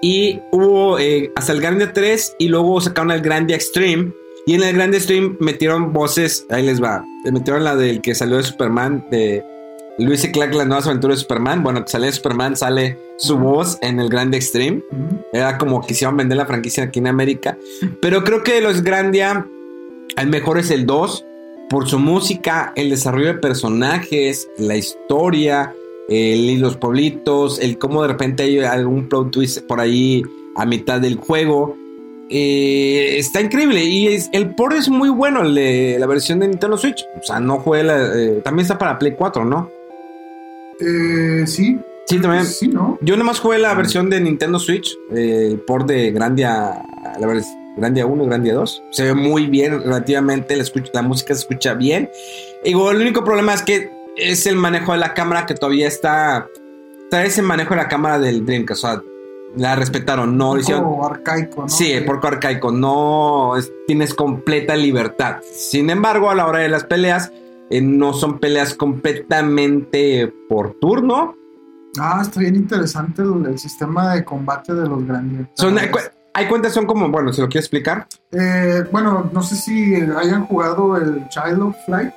[0.00, 4.12] Y hubo eh, hasta el Grandia 3 y luego sacaron el Grandia Extreme.
[4.46, 8.38] Y en el Grandia Extreme metieron voces, ahí les va, metieron la del que salió
[8.38, 9.44] de Superman, de
[9.98, 11.62] Luis y Clark, las nuevas aventuras de Superman.
[11.62, 14.82] Bueno, que sale de Superman, sale su voz en el Grandia Extreme.
[15.32, 17.56] Era como quisieron vender la franquicia aquí en América.
[18.00, 19.46] Pero creo que los Grandia,
[20.16, 21.26] el mejor es el 2.
[21.72, 25.74] Por su música, el desarrollo de personajes, la historia,
[26.08, 30.22] el, y los pueblitos, el cómo de repente hay algún plot twist por ahí
[30.54, 31.74] a mitad del juego.
[32.28, 33.82] Eh, está increíble.
[33.84, 37.02] Y es- el port es muy bueno, el de la versión de Nintendo Switch.
[37.18, 39.70] O sea, no juega la- eh, también está para Play 4, ¿no?
[40.78, 42.44] Eh, sí, Sí, también.
[42.44, 42.98] sí, ¿no?
[43.00, 46.82] Yo nomás jugué la versión de Nintendo Switch, eh, el port de Grandia,
[47.18, 47.26] la
[47.74, 48.82] vers- Grandia 1 y Grandia 2.
[48.90, 52.10] Se ve muy bien relativamente, la, escucha- la música se escucha bien.
[52.64, 56.46] Digo, el único problema es que es el manejo de la cámara que todavía está...
[57.10, 59.02] Trae ese manejo de la cámara del Dreamcast, o sea,
[59.56, 60.84] la respetaron, no hicieron...
[61.02, 61.68] arcaico, ¿no?
[61.68, 65.36] Sí, el porco arcaico, no es- tienes completa libertad.
[65.42, 67.30] Sin embargo, a la hora de las peleas,
[67.68, 71.36] eh, no son peleas completamente por turno,
[72.00, 75.46] Ah, está bien interesante el, el sistema de combate de los grandes.
[75.52, 75.76] Son,
[76.34, 78.06] hay, cu- hay cuentas, son como, bueno, si lo quieres explicar.
[78.32, 82.12] Eh, bueno, no sé si hayan jugado el Child of Flight,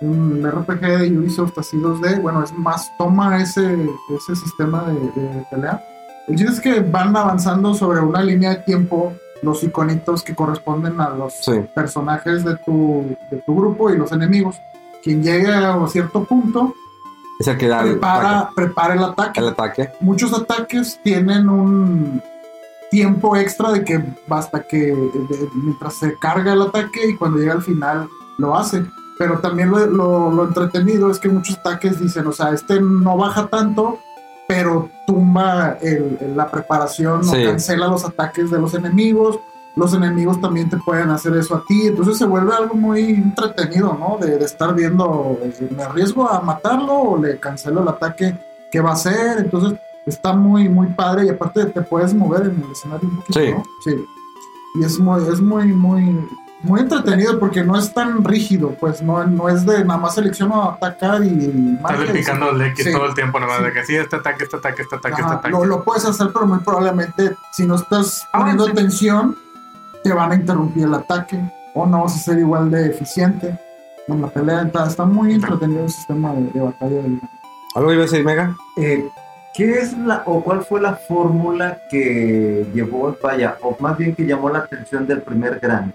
[0.00, 2.20] un RPG de Ubisoft así 2D.
[2.20, 3.74] Bueno, es más, toma ese,
[4.16, 5.82] ese sistema de, de pelea.
[6.28, 11.00] El chiste es que van avanzando sobre una línea de tiempo los iconitos que corresponden
[11.00, 11.52] a los Sí.
[11.74, 14.56] personajes de tu, de tu grupo y los enemigos.
[15.04, 16.74] Quien llegue a cierto punto
[17.38, 19.40] Es el que da el, prepara, prepara el ataque.
[19.40, 19.90] el ataque.
[20.00, 22.20] muchos ataques tienen un
[22.90, 27.52] tiempo extra de que basta que de- mientras se carga el ataque y cuando llega
[27.54, 28.84] al final lo hace.
[29.18, 33.16] Pero también lo, lo- lo entretenido es que muchos ataques dicen, o sea, este no
[33.16, 33.98] baja tanto,
[34.46, 37.42] pero tumba el- el- la preparación Sí.
[37.42, 39.38] o cancela los ataques de los enemigos.
[39.74, 41.86] Los enemigos también te pueden hacer eso a ti.
[41.88, 44.16] Entonces se vuelve algo muy entretenido, ¿no?
[44.24, 48.38] De, de estar viendo, eh, ¿me arriesgo a matarlo o le cancelo el ataque?
[48.70, 49.38] ¿Qué va a hacer?
[49.38, 53.40] Entonces está muy, muy padre y aparte te puedes mover en el escenario un poquito,
[53.40, 53.50] Sí.
[53.52, 53.62] ¿no?
[53.84, 54.04] Sí.
[54.76, 56.28] Y es muy, es muy, muy,
[56.62, 60.62] muy entretenido porque no es tan rígido, pues no, no es de nada más selecciono
[60.70, 61.78] atacar y y
[62.12, 62.92] picando el X Sí.
[62.92, 63.64] todo el tiempo, nomás Sí.
[63.64, 65.50] de que sí, este ataque, este ataque, este ataque, Ajá, este ataque.
[65.50, 68.72] lo, lo puedes hacer, pero muy probablemente si no estás Ah, poniendo sí.
[68.72, 69.36] atención,
[70.02, 71.38] te van a interrumpir el ataque
[71.74, 73.58] o no vas a ser igual de eficiente
[74.08, 74.62] en la pelea.
[74.62, 77.02] Está, está muy entretenido el sistema de, de batalla.
[77.02, 77.20] del-
[77.74, 78.54] ¿Algo iba a decir, Mega?
[78.76, 79.08] Eh,
[79.56, 84.26] ¿Qué es la, o cuál fue la fórmula que llevó, vaya, o más bien que
[84.26, 85.94] llamó la atención del primer grande?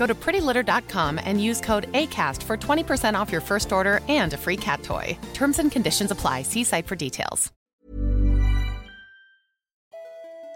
[0.00, 4.38] Go to prettylitter.com and use code ACAST for 20% off your first order and a
[4.38, 5.16] free cat toy.
[5.34, 6.42] Terms and conditions apply.
[6.42, 7.52] See site for details.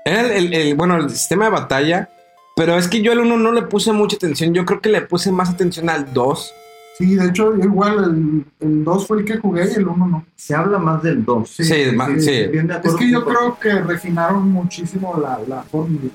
[0.06, 2.08] Era el, el- el- bueno, el sistema de batalla.
[2.56, 4.54] Pero es que yo al 1 no le puse mucha atención.
[4.54, 6.52] Yo creo que le puse más atención al 2.
[6.98, 10.24] Sí, de hecho, igual el, el 2 fue el que jugué y el 1 no.
[10.36, 11.48] Se habla más del 2.
[11.50, 11.62] Sí,
[11.94, 12.46] ma- sí.
[12.46, 16.10] bien de Es que yo creo que refinaron muchísimo la, la fórmula.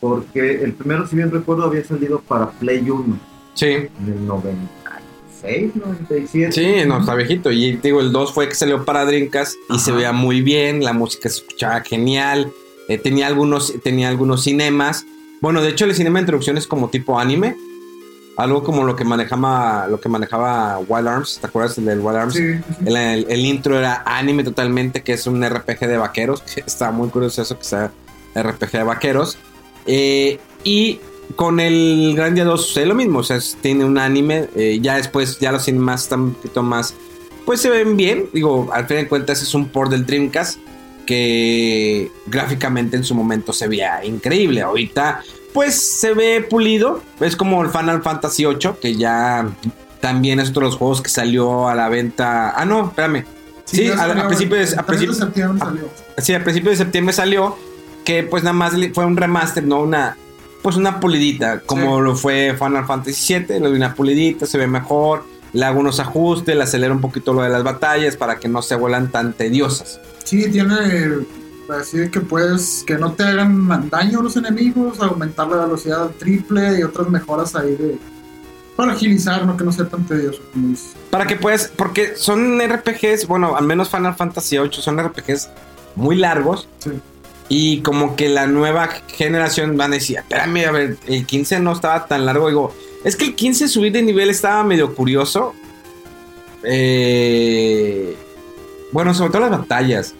[0.00, 3.18] Porque el primero, si bien recuerdo, había salido para Play 1
[3.54, 3.66] Sí.
[3.66, 6.52] en el 96, 97.
[6.52, 7.50] Sí, no, está viejito.
[7.50, 10.92] Y digo, el 2 fue que salió para Dreamcast y se veía muy bien, la
[10.92, 12.50] música se escuchaba genial,
[12.88, 15.04] eh, tenía, algunos, tenía algunos cinemas.
[15.40, 17.56] Bueno, de hecho el cinema de introducción es como tipo anime,
[18.36, 22.34] algo como lo que manejaba, lo que manejaba Wild Arms, ¿te acuerdas del Wild Arms?
[22.34, 22.62] Sí, sí.
[22.86, 26.90] El, el- el intro era anime totalmente, que es un RPG de vaqueros, que está
[26.90, 27.90] muy curioso eso que sea
[28.34, 29.36] RPG de vaqueros.
[29.86, 31.00] Eh, y
[31.36, 34.78] con el Gran Día 2 sucede lo mismo, o sea, es- tiene un anime, eh,
[34.82, 36.94] ya después, ya los cinemas están un poquito más,
[37.46, 40.58] pues se ven bien, digo, al fin de cuentas es un port del Dreamcast
[41.06, 47.62] que gráficamente en su momento se veía increíble, ahorita pues se ve pulido, es como
[47.62, 49.48] el Final Fantasy VIII, que ya
[50.00, 53.24] también es otro de los juegos que salió a la venta, ah no, espérame,
[53.64, 55.88] Sí, ya a- a principios- el a 3 de principios- septiembre salió.
[56.18, 57.56] Sí, a principios de septiembre salió.
[58.10, 60.16] Que pues nada más fue un remaster, no una.
[60.62, 61.60] Pues una pulidita.
[61.60, 62.02] Como Sí.
[62.02, 63.60] lo fue Final Fantasy VII.
[63.60, 65.22] Le doy una pulidita, se ve mejor.
[65.52, 68.62] Le hago unos ajustes, le acelero un poquito lo de las batallas para que no
[68.62, 70.00] se vuelan tan tediosas.
[70.24, 70.74] Sí, tiene
[71.80, 76.80] así que puedes que no te hagan daño los enemigos, aumentar la velocidad al triple
[76.80, 77.96] y otras mejoras ahí de
[78.74, 80.74] para agilizar, no que no sea tan tedioso como.
[81.10, 81.70] Para que puedas.
[81.76, 85.48] Porque son RPGs, bueno, al menos Final Fantasy VIII son RPGs
[85.94, 86.68] muy largos.
[86.80, 86.90] Sí.
[87.52, 91.72] Y como que la nueva generación van a decir, espérame, a ver, el 15 no
[91.72, 92.46] estaba tan largo.
[92.48, 95.52] Digo, es que el 15 subir de nivel estaba medio curioso.
[96.62, 98.16] Eh,
[98.92, 100.14] bueno, sobre todo las batallas.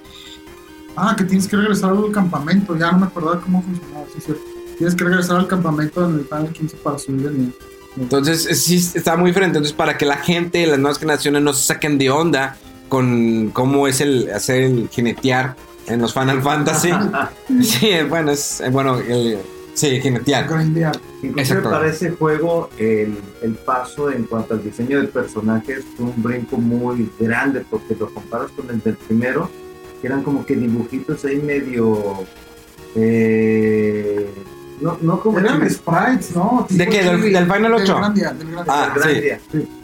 [0.96, 4.34] Ah, que tienes que regresar al campamento, ya no me acordaba cómo funcionaba, sí.
[4.76, 7.54] Tienes que regresar al campamento en el Final 15 para subir de nivel.
[7.96, 9.58] Entonces, eh, sí, está muy diferente.
[9.58, 12.56] Entonces, para que la gente, las nuevas generaciones no se saquen de onda
[12.88, 15.54] con cómo es el hacer el jinetear
[15.86, 16.90] en los Final Fantasy.
[17.62, 19.38] sí, bueno, es eh, bueno, el,
[19.74, 19.98] sí.
[19.98, 20.44] Grindear.
[21.22, 21.70] Inclusive Exacto.
[21.70, 26.56] para ese juego el, el paso en cuanto al diseño del personaje es un brinco
[26.56, 29.50] muy grande porque lo comparas con el del primero,
[30.00, 32.24] que eran como que dibujitos ahí medio...
[32.96, 34.28] eh,
[34.80, 36.66] no, no como Eran sprites, ¿no?
[36.70, 37.02] ¿De qué?
[37.04, 37.82] ¿Del- del Final 8?
[37.84, 38.64] Del Grandia, del Grandia.
[38.74, 39.00] Ah, sí.
[39.10, 39.40] Grandia.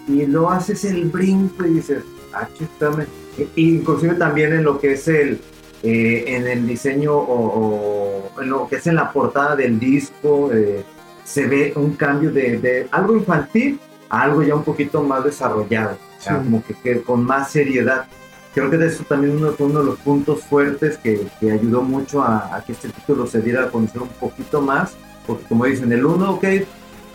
[0.08, 3.04] Y lo haces el brinco y dices, ah, chistame.
[3.36, 5.38] E- Inclusive también en lo que es el,
[5.86, 10.50] eh, en el diseño o, o en lo que es en la portada del disco,
[10.52, 10.82] eh,
[11.24, 15.96] se ve un cambio de, de algo infantil a algo ya un poquito más desarrollado,
[16.18, 16.30] Sí.
[16.34, 18.06] como que, que con más seriedad.
[18.54, 21.82] Creo que de eso también uno fue uno de los puntos fuertes que, que ayudó
[21.82, 24.94] mucho a, a que este título se diera a conocer un poquito más,
[25.26, 26.44] porque como dicen, el 1, ok,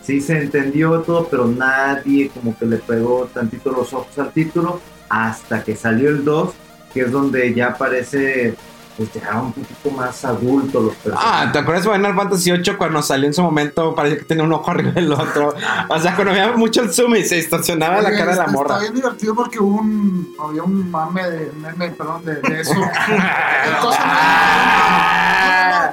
[0.04, 4.80] sí se entendió todo, pero nadie como que le pegó tantito los ojos al título
[5.10, 6.54] hasta que salió el 2,
[6.94, 8.56] que es donde ya parece
[8.98, 11.52] pues ya un poquito más adulto los Ah, personajes.
[11.54, 13.96] ¿te acuerdas de Final Fantasy VIII cuando salió en su momento?
[13.96, 15.54] Parecía que tenía un ojo arriba del otro.
[15.90, 18.76] O sea, cuando había mucho el zoom y se distorsionaba la cara de la morra.
[18.76, 22.74] Está bien divertido porque hubo un, había un mame de, meme, perdón, de, de eso.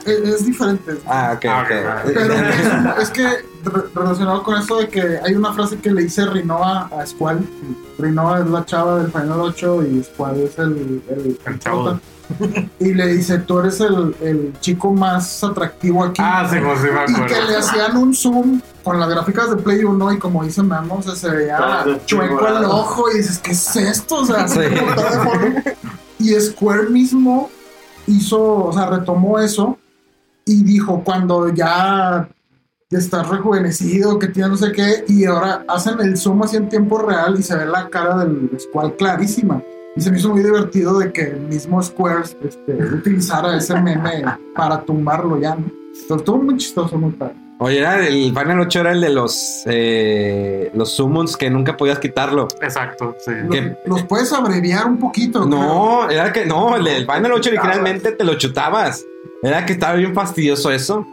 [0.07, 0.93] Es, es diferente.
[1.07, 1.71] Ah, ok, Ah, ok.
[2.07, 3.23] ok, Pero es, es que
[3.65, 7.41] re- relacionado con eso de que hay una frase que le dice Rinoa a Squall.
[7.99, 11.99] Rinoa es la chava del Final 8 y Squall es el, el, El chavo.
[12.81, 16.21] Y le dice, tú eres el, el chico más atractivo aquí.
[16.25, 17.49] Ah, sí, pues sí me y que acuerdo.
[17.51, 21.03] le hacían un zoom con las gráficas de Play 1 y como dice Memo, o
[21.03, 24.17] sea, se veía Todo chueco el ojo y dices, ¿qué es esto?
[24.17, 24.61] O sea, Sí.
[26.21, 27.49] Y Square mismo
[28.09, 29.79] hizo, o sea, retomó eso
[30.45, 32.29] y dijo, cuando ya
[32.91, 36.99] estás rejuvenecido, que tienes no sé qué, y ahora hacen el zoom así en tiempo
[36.99, 39.63] real y se ve la cara del Squall clarísima.
[39.99, 44.23] Y se me hizo muy divertido de que el mismo Square este, utilizara ese meme
[44.55, 45.65] para tumbarlo ya, ¿no?
[45.67, 47.35] Entonces estuvo muy chistoso, muy padre.
[47.59, 51.99] Oye, era el Final 8 era el de los eh, los summons que nunca podías
[51.99, 52.47] quitarlo.
[52.63, 53.33] Exacto, sí.
[53.43, 55.45] Los, que- los puedes abreviar un poquito.
[55.45, 59.05] No, era que no, el, el Final 8 originalmente te lo chutabas.
[59.43, 61.05] Era que estaba bien fastidioso eso.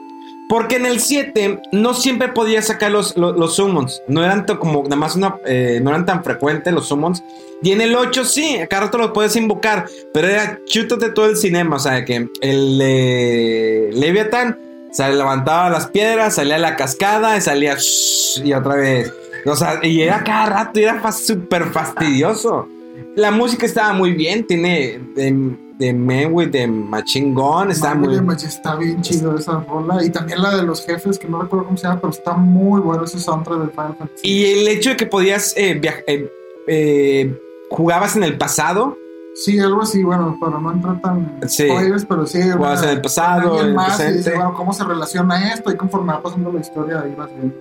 [0.48, 4.02] Porque en el 7 no siempre podías sacar los, los, summons.
[4.08, 5.38] No eran como nada más una.
[5.46, 7.24] eh, no eran tan frecuentes los summons.
[7.64, 9.86] Y en el 8 sí, a cada rato los puedes invocar.
[10.14, 11.78] Pero era chútate todo el cinema.
[11.78, 14.60] O sea que el eh, Leviathan
[14.92, 17.76] se levantaba las piedras, salía la cascada y salía.
[17.76, 19.12] shhh, y otra vez.
[19.46, 22.68] O sea, y era cada rato era súper fastidioso.
[23.16, 24.46] La música estaba muy bien.
[24.46, 27.72] Tiene de, de Man with the Machine Gun.
[27.72, 28.16] Está muy.
[28.46, 30.04] está bien chido esa rola.
[30.04, 32.82] Y también la de los jefes, que no recuerdo cómo se llama, pero está muy
[32.82, 34.28] bueno ese soundtrack del Final Fantasy.
[34.28, 36.30] Y el hecho de que podías eh, viaj- eh,
[36.68, 38.98] eh, jugabas en el pasado,
[39.38, 41.68] Sí, algo así, bueno, para no entrar tan Sí.
[41.68, 42.40] spoilers, pero sí.
[42.42, 44.18] Jugabas en el pasado, en el más, y presente.
[44.20, 45.72] dice, bueno, ¿cómo se relaciona esto?
[45.74, 47.54] Y conforme va pasando la historia, ahí vas viendo.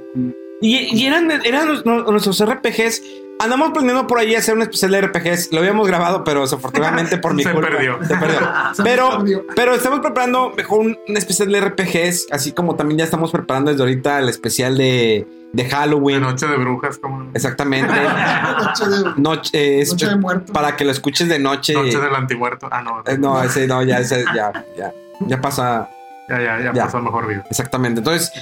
[0.61, 3.03] y, y eran, eran nuestros RPGs.
[3.40, 5.53] Andamos planeando por ahí hacer un especial de RPGs.
[5.53, 7.68] Lo habíamos grabado, pero desafortunadamente por mi Se culpa.
[7.68, 7.99] perdió.
[8.05, 8.38] Se perdió.
[8.85, 9.44] Pero, perdió.
[9.55, 13.70] pero estamos preparando mejor un, un especial de RPGs, así como también ya estamos preparando
[13.70, 15.27] desde ahorita el especial de,
[15.70, 16.20] Halloween.
[16.23, 17.31] Noche de Brujas, como.
[17.35, 17.92] Exactamente.
[18.59, 20.51] Noche de, Noche, eh, es Noche de Muertos.
[20.51, 21.75] para que lo escuches de noche.
[21.75, 22.68] Noche del Antimuerto.
[22.70, 23.03] Ah, no.
[23.07, 25.88] Eh, no, ese no, ya, ese ya, ya, ya pasa.
[26.29, 26.85] Ya, ya, ya, Ya.
[26.85, 27.42] pasó el mejor video.
[27.51, 28.01] Exactamente.
[28.01, 28.33] Entonces,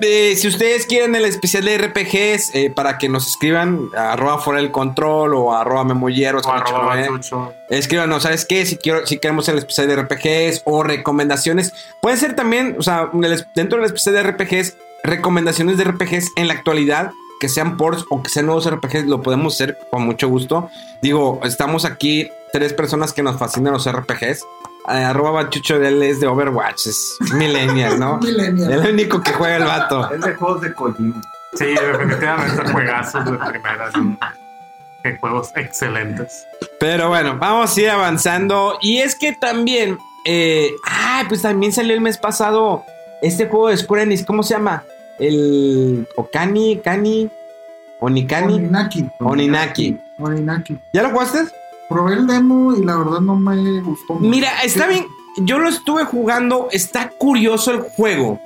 [0.00, 4.60] eh, si ustedes quieren el especial de RPGs, eh, para que nos escriban, arroba fuera
[4.60, 7.06] del control o arroba memolleros, O arroba eh,
[7.70, 8.64] escríbanos, ¿sabes qué?
[8.66, 13.10] Si, quiero, si queremos el especial de RPGs o recomendaciones, puede ser también, o sea,
[13.12, 17.76] en el- dentro del especial de RPGs, recomendaciones de RPGs en la actualidad, que sean
[17.76, 20.70] ports o que sean nuevos RPGs, lo podemos hacer con mucho gusto.
[21.02, 24.44] Digo, estamos aquí tres personas que nos fascinan los RPGs.
[24.88, 28.18] Eh, arroba bachucho de él es de Overwatch, es millennial, ¿no?
[28.22, 28.72] Millennial.
[28.72, 30.12] El único que juega el vato.
[30.12, 31.22] Es de juegos de Kojima.
[31.54, 33.90] Sí, definitivamente juegazos de primera.
[35.02, 36.46] Qué juegos excelentes.
[36.80, 38.78] Pero bueno, vamos a ir avanzando.
[38.82, 42.84] Y es que también, eh, ah, pues también salió el mes pasado
[43.22, 44.82] este juego de Square Enix, ¿cómo se llama?
[45.18, 47.30] El Okani, Kani,
[48.00, 49.08] Onikani, Oninaki.
[49.18, 49.98] Oninaki.
[50.18, 50.78] Oninaki.
[50.92, 51.46] ¿Ya lo jugaste?
[51.88, 54.26] Probé el demo y la verdad no me gustó mucho.
[54.26, 55.06] Mira, está Sí, bien.
[55.38, 58.40] Yo lo estuve jugando, está curioso el juego.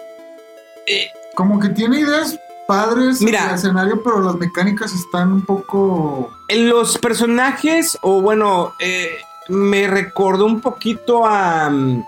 [0.86, 3.48] Eh, Como que tiene ideas padres Mira.
[3.50, 6.30] el escenario, pero las mecánicas están un poco.
[6.48, 11.68] los personajes, o bueno, eh, me recordó un poquito a.
[11.70, 12.04] mm,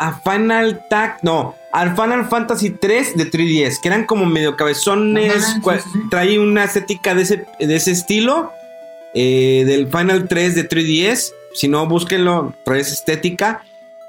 [0.00, 1.18] A Final Tag.
[1.22, 5.32] No, al Final Fantasy 3 de 3DS, que eran como medio cabezones.
[5.34, 6.00] Ándale, sí, cua- sí, sí.
[6.10, 8.52] Trae una estética de ese, de ese estilo.
[9.14, 11.32] Eh, del Final 3 de 3DS.
[11.54, 13.64] Si no, búsquenlo, esa estética.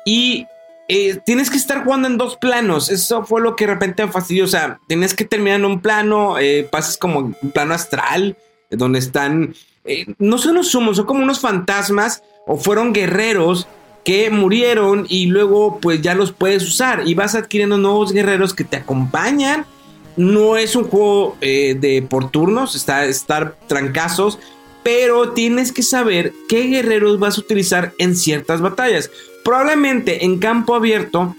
[0.05, 0.47] Y
[0.91, 2.89] eh, tienes que estar jugando en dos planos.
[2.89, 4.45] Eso fue lo que de repente me fastidió.
[4.45, 8.35] O sea, tienes que terminar en un plano, eh, pasas como un plano astral,
[8.71, 9.53] donde están.
[9.85, 13.67] eh, no son los sumos, son como unos fantasmas o fueron guerreros
[14.03, 18.63] que murieron y luego pues ya los puedes usar y vas adquiriendo nuevos guerreros que
[18.63, 19.65] te acompañan.
[20.17, 24.39] No es un juego de por turnos, está estar trancazos,
[24.83, 29.09] pero tienes que saber qué guerreros vas a utilizar en ciertas batallas.
[29.43, 31.35] Probablemente en campo abierto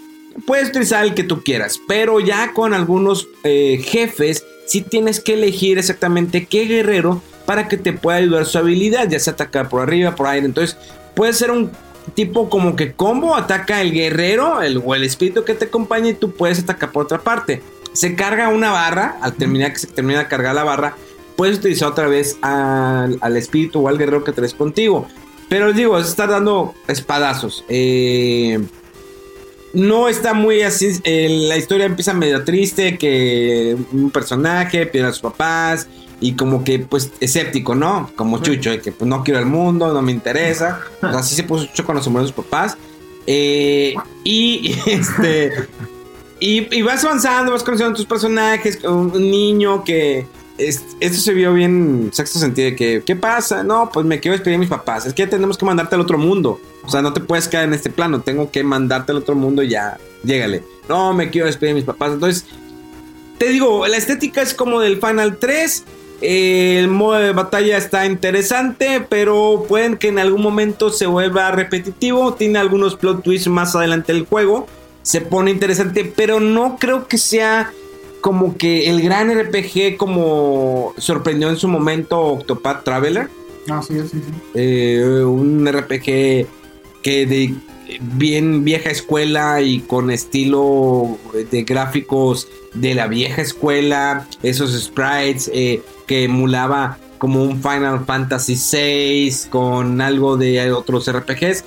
[0.47, 5.35] puedes utilizar el que tú quieras, pero ya con algunos eh, jefes sí tienes que
[5.35, 9.83] elegir exactamente qué guerrero para que te pueda ayudar su habilidad, ya sea atacar por
[9.83, 10.47] arriba, por aire.
[10.47, 10.77] Entonces
[11.15, 11.71] puede ser un
[12.15, 16.15] tipo como que combo, ataca el guerrero el, o el espíritu que te acompaña y
[16.15, 17.63] tú puedes atacar por otra parte.
[17.93, 20.97] Se carga una barra, al terminar que se termina de cargar la barra,
[21.41, 25.07] puedes utilizar otra vez al, al espíritu o al guerrero que traes contigo.
[25.49, 27.65] Pero les digo, es estar dando espadazos.
[27.71, 28.61] Eh,
[29.73, 31.01] no está muy así.
[31.03, 32.99] eh, la historia empieza medio triste.
[32.99, 35.89] Que un personaje pierde a sus papás.
[36.21, 38.11] Y como que, pues, escéptico, ¿no?
[38.17, 40.83] Como Chucho, de que pues, no quiero el mundo, no me interesa.
[40.99, 42.77] O sea, así se puso Chucho cuando se murieron sus papás.
[43.27, 45.53] Eh, y este.
[46.39, 48.85] Y, y vas avanzando, vas conociendo a tus personajes.
[48.85, 50.27] Un, un niño que.
[50.69, 53.63] Es- esto se vio bien sexto sentido de que, ¿qué pasa?
[53.63, 55.07] No, pues me quiero despedir de mis papás.
[55.07, 56.61] Es que tenemos que mandarte al otro mundo.
[56.85, 58.21] O sea, no te puedes quedar en este plano.
[58.21, 59.99] Tengo que mandarte al otro mundo y ya.
[60.23, 60.63] Llégale.
[60.89, 62.13] No, me quiero despedir de mis papás.
[62.13, 62.45] Entonces,
[63.39, 65.85] te digo, la estética es como del Final 3.
[66.23, 71.51] eh, el modo de batalla está interesante, pero pueden que en algún momento se vuelva
[71.51, 72.35] repetitivo.
[72.35, 74.67] Tiene algunos plot twists más adelante del juego.
[75.03, 77.73] Se pone interesante, pero no creo que sea
[78.21, 83.29] como que el gran RPG como sorprendió en su momento Octopath Traveler.
[83.69, 84.33] Ah, sí, sí, sí.
[84.55, 86.47] Eh, un RPG
[87.03, 87.55] que de,
[88.01, 91.19] bien vieja escuela y con estilo
[91.51, 98.57] de gráficos de la vieja escuela, esos sprites eh, que emulaba como un Final Fantasy
[98.57, 101.65] VI con algo de otros RPGs.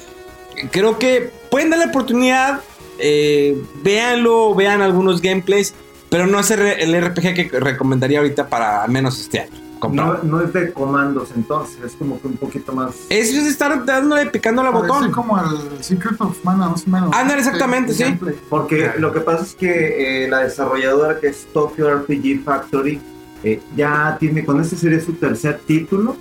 [0.72, 2.62] Creo que pueden darle oportunidad,
[3.00, 5.74] eh, véanlo, vean algunos gameplays,
[6.14, 9.52] pero no es el RPG que recomendaría ahorita para al menos este año.
[9.92, 13.08] No, no, es de comandos, entonces es como que un poquito más.
[13.10, 15.12] Es de estar dándole picando la botón.
[15.12, 17.16] como el Secret of Mana, más o menos.
[17.16, 18.04] Ándale, exactamente, sí.
[18.48, 23.02] Porque lo que pasa es que eh, la desarrolladora que es Tokyo RPG Factory
[23.44, 26.16] eh, ya tiene, con este sería su tercer título.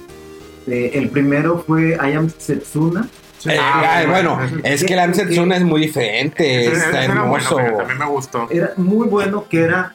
[0.67, 3.07] Eh, el primero fue I Am Setsuna.
[3.49, 7.57] Ah, bueno, es que la Am Setsuna es muy diferente, está hermoso.
[7.57, 8.49] también me gustó.
[8.51, 9.93] Era muy bueno que era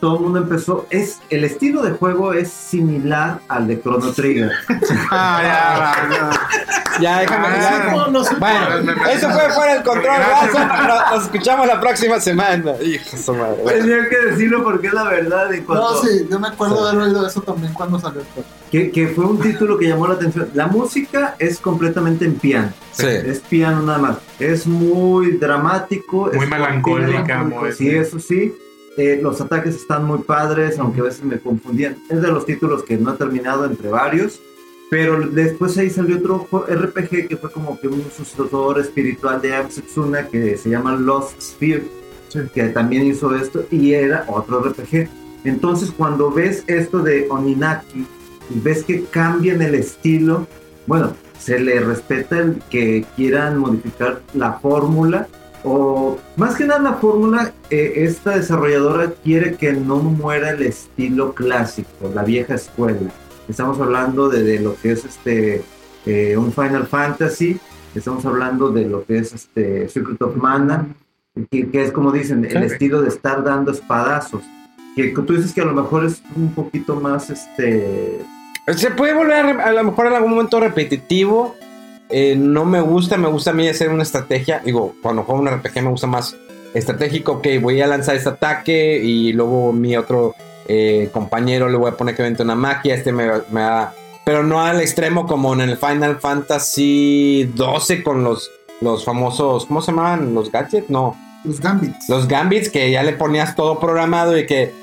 [0.00, 0.86] todo el mundo empezó.
[0.90, 4.50] Es, el estilo de juego es similar al de Chrono Trigger.
[5.10, 7.18] ah, ya, ya.
[7.20, 7.48] déjame.
[7.48, 8.20] Ah, bueno,
[9.10, 10.16] eso fue fuera del control.
[11.12, 12.74] Nos, escuchamos la próxima semana.
[12.82, 13.62] Hijo madre.
[13.66, 15.50] Tenía que decirlo porque es la verdad.
[15.68, 18.22] No, sí, yo me acuerdo de haber oído eso también cuando salió.
[18.70, 20.48] Que, que fue un título que llamó la atención.
[20.54, 22.72] La música es completamente en piano.
[22.92, 23.06] Sí.
[23.06, 24.16] Es piano nada más.
[24.38, 26.30] Es muy dramático.
[26.32, 27.42] Muy melancólica.
[27.42, 28.54] Muy, sí, eso sí
[28.96, 31.96] eh, los ataques están muy padres, aunque a veces me confundían.
[32.08, 34.40] Es de los títulos que no he terminado entre varios.
[34.90, 40.26] Pero después ahí salió otro RPG que fue como que un sucesor espiritual de Setsuna
[40.26, 41.84] que se llama Lost Sphere,
[42.52, 45.08] que también hizo esto y era otro RPG.
[45.44, 48.04] Entonces cuando ves esto de Oninaki
[48.50, 50.48] y ves que cambian el estilo,
[50.88, 55.28] bueno, se le respeta el que quieran modificar la fórmula,
[55.64, 61.34] o más que nada la fórmula, eh, esta desarrolladora quiere que no muera el estilo
[61.34, 63.10] clásico, la vieja escuela.
[63.48, 65.62] Estamos hablando de, lo que es este
[66.06, 67.58] eh, un Final Fantasy,
[67.94, 70.86] estamos hablando de lo que es este Secret of Mana,
[71.50, 74.42] que, es como dicen, el estilo de estar dando espadazos.
[74.96, 78.20] Que tú dices que a lo mejor es un poquito más este.
[78.74, 81.56] Se puede volver a lo mejor en algún momento repetitivo,
[82.10, 84.60] eh, no me gusta, me gusta a mí hacer una estrategia.
[84.64, 86.36] Digo, cuando juego un RPG me gusta más
[86.74, 87.32] estratégico.
[87.32, 90.34] Ok, voy a lanzar este ataque y luego mi otro
[90.66, 92.94] eh, compañero le voy a poner que vente una magia.
[92.94, 93.94] Este me, me da.
[94.24, 98.50] Pero no al extremo como en el Final Fantasy 12 con los,
[98.80, 99.66] los famosos.
[99.66, 100.34] ¿Cómo se llaman?
[100.34, 100.90] ¿Los gadgets?
[100.90, 101.16] No.
[101.44, 102.08] Los gambits.
[102.08, 104.74] Los gambits que ya le ponías todo programado y que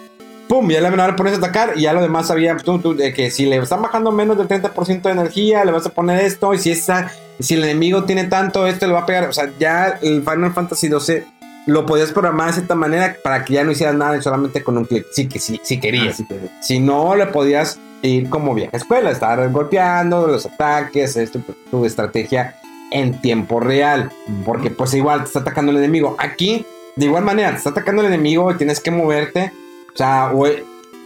[0.48, 3.32] pum, ya le van a poner a atacar y ya lo demás sabía de que
[3.32, 6.60] si le están bajando menos del 30% de energía, le vas a poner esto y
[6.60, 10.00] si esa, si el enemigo tiene tanto, este le va a pegar, o sea, ya
[10.02, 11.26] el Final Fantasy 12
[11.68, 14.86] lo podías programar de cierta manera para que ya no hicieras nada solamente con un
[14.86, 16.22] clic, sí que sí, sí querías.
[16.22, 21.86] Ah, si no, le podías ir como vieja escuela, estar golpeando los ataques, esto, tu
[21.86, 22.56] estrategia
[22.92, 24.10] en tiempo real,
[24.46, 26.16] porque pues igual te está atacando el enemigo.
[26.20, 29.52] Aquí, de igual manera, te está atacando el enemigo y tienes que moverte
[29.98, 30.32] o sea,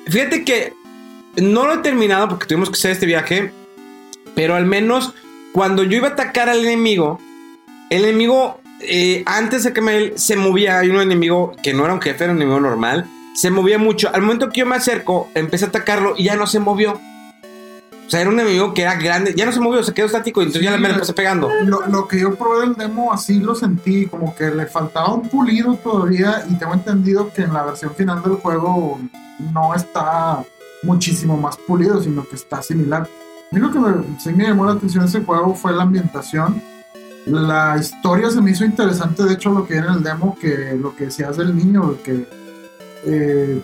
[0.07, 0.73] fíjate que
[1.37, 3.53] no lo he terminado porque tuvimos que hacer este viaje,
[4.35, 5.13] pero al menos
[5.53, 7.17] cuando yo iba a atacar al enemigo,
[7.89, 11.93] el enemigo, eh, antes de que me se movía, hay un enemigo que no era
[11.93, 14.13] un jefe, era un enemigo normal, se movía mucho.
[14.13, 16.99] Al momento que yo me acerco, empecé a atacarlo y ya no se movió.
[18.11, 20.41] O sea, era un enemigo que era grande, ya no se movió, se quedó estático
[20.41, 21.49] y entonces ya me lo empecé pegando.
[21.63, 25.29] Lo, lo, que yo probé del demo, así lo sentí, como que le faltaba un
[25.29, 28.99] pulido todavía y tengo entendido que en la versión final del juego
[29.53, 30.43] no está
[30.83, 33.03] muchísimo más pulido, sino que está similar.
[33.49, 35.83] A mí lo que me, sí me llamó la atención de ese juego fue la
[35.83, 36.61] ambientación.
[37.27, 40.77] La historia se me hizo interesante, de hecho, lo que era en el demo, que
[40.77, 42.27] lo que decías del niño, que,
[43.05, 43.61] eh,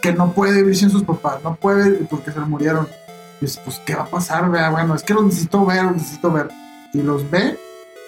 [0.00, 2.88] que no puede vivir sin sus papás, no puede porque se le murieron
[3.40, 4.50] dice, pues, ¿qué va a pasar?
[4.50, 6.48] Vea, bueno, es que los necesito ver, los necesito ver.
[6.92, 7.58] Y los ve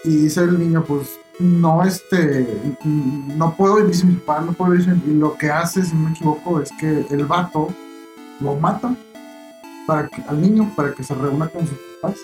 [0.05, 1.09] y dice el niño, pues,
[1.39, 2.47] no, este,
[2.85, 5.03] no puedo vivir sin mi papá, no puedo sin...
[5.07, 7.69] Y lo que hace, si no me equivoco, es que el vato
[8.41, 8.95] lo mata
[9.87, 12.19] para que, al niño para que se reúna con sus papás.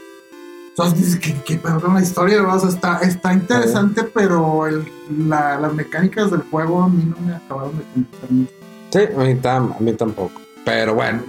[0.70, 4.86] Entonces dices que, que perdón, la historia o sea, está, está interesante, pero el,
[5.28, 8.58] la, las mecánicas del juego a mí no me acabaron de convencer
[8.90, 10.40] Sí, a mí, a mí tampoco.
[10.64, 11.22] Pero bueno,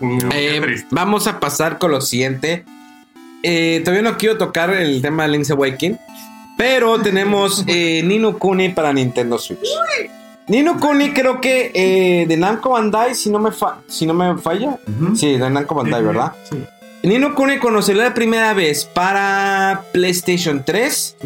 [0.00, 2.64] eh, vamos a pasar con lo siguiente.
[3.42, 5.98] Eh, todavía no quiero tocar el tema de Link's Awakening,
[6.56, 9.68] pero tenemos eh, Nino Kuni para Nintendo Switch.
[10.46, 13.50] Nino Kuni creo que de Namco Bandai, si no me,
[13.86, 14.78] si no me falla.
[15.14, 16.32] Sí, de Namco Bandai, ¿verdad?
[16.50, 16.56] Sí.
[17.02, 21.16] Nino Kuni conocerlo la primera vez para PlayStation 3.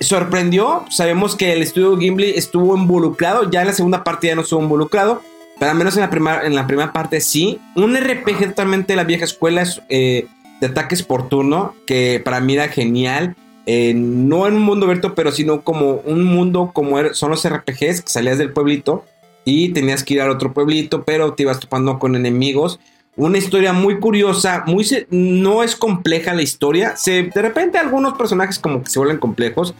[0.00, 4.42] Sorprendió, sabemos que el estudio Gimli estuvo involucrado, ya en la segunda parte ya no
[4.42, 5.22] estuvo involucrado,
[5.60, 7.60] pero al menos en la, primera, en la primera parte sí.
[7.76, 10.26] Un RPG totalmente de la vieja escuela eh,
[10.60, 13.36] de ataques por turno, que para mí era genial.
[13.66, 17.44] eh, no en un mundo abierto, pero sino como un mundo como er- son los
[17.48, 19.04] RPGs, que salías del pueblito
[19.44, 22.80] y tenías que ir al otro pueblito, pero te ibas topando con enemigos.
[23.16, 26.96] Una historia muy curiosa, muy no es compleja la historia.
[26.96, 29.74] Se, de repente algunos personajes como que se vuelven complejos,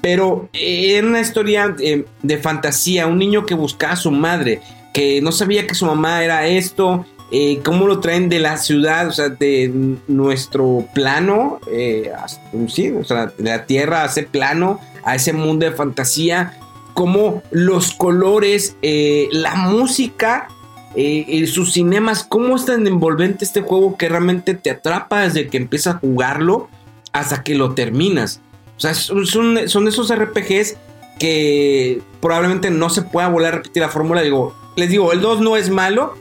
[0.00, 4.60] pero era una historia eh, de fantasía, un niño que buscaba a su madre,
[4.96, 9.06] que no sabía que su mamá era esto, eh, cómo lo traen de la ciudad,
[9.08, 9.70] o sea, de
[10.08, 15.34] nuestro plano, eh, hasta- sí, o sea, de la tierra a ese plano, a ese
[15.34, 16.58] mundo de fantasía,
[16.94, 20.48] cómo los colores, eh, la música,
[21.46, 25.96] sus cinemas, cómo es tan envolvente este juego que realmente te atrapa desde que empiezas
[25.96, 26.70] a jugarlo
[27.12, 28.40] hasta que lo terminas.
[28.78, 30.78] O sea, son- son esos RPGs
[31.18, 34.22] que probablemente no se pueda volver a repetir la fórmula.
[34.22, 36.14] Digo, les digo, el 2 no es malo,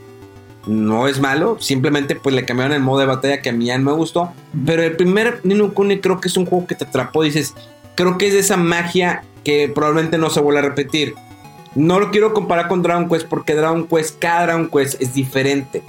[0.65, 3.77] no es malo, simplemente pues le cambiaron el modo de batalla que a mí ya
[3.77, 4.31] no me gustó.
[4.65, 7.53] Pero el primer Nino Kuni creo que es un juego que te atrapó, dices,
[7.95, 11.13] creo que es de esa magia que probablemente no se vuelve a repetir.
[11.75, 15.83] No lo quiero comparar con Dragon Quest porque Dragon Quest, cada Dragon Quest es diferente.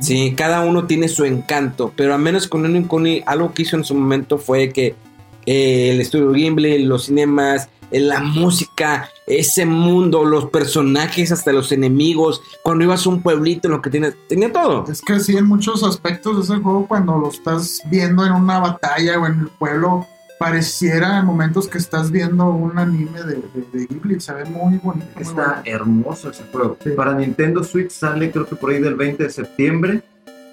[0.00, 3.76] Sí, cada uno tiene su encanto, pero al menos con Nino Kuni algo que hizo
[3.76, 4.94] en su momento fue que
[5.46, 12.42] eh, el estudio Gimli, los cinemas, la música, ese mundo, los personajes, hasta los enemigos,
[12.62, 14.84] cuando ibas a un pueblito, lo que tenía, tenía todo.
[14.90, 18.58] Es que sí, en muchos aspectos de ese juego, cuando lo estás viendo en una
[18.58, 20.06] batalla o en el pueblo,
[20.38, 24.20] pareciera en momentos que estás viendo un anime de, de, de Ghibli.
[24.20, 25.06] Se ve muy bonito.
[25.14, 26.76] muy Está hermoso ese juego.
[26.82, 26.90] Sí.
[26.90, 30.02] Para Nintendo Switch sale creo que por ahí del 20 de septiembre.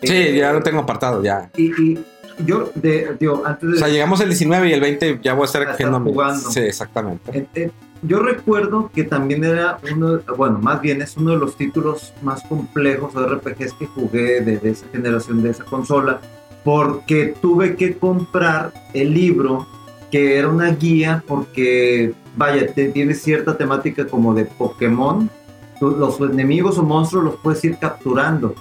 [0.02, 1.50] Sí, Eh, ya lo tengo apartado, ya.
[1.56, 2.06] Y, y
[2.46, 3.76] yo, de, digo, antes de...
[3.76, 6.52] O sea, llegamos el 19 y el 20 ya voy a estar A estar jugando.
[6.52, 7.38] Sí, exactamente.
[7.38, 7.72] Eh, eh,
[8.02, 12.44] yo recuerdo que también era uno, bueno, más bien es uno de los títulos más
[12.44, 16.20] complejos de RPGs que jugué de, de esa generación, de esa consola,
[16.64, 19.68] porque tuve que comprar el libro
[20.12, 25.30] que era una guía porque, vaya, te- tiene cierta temática como de Pokémon.
[25.80, 28.56] Tú- los enemigos o monstruos los puedes ir capturando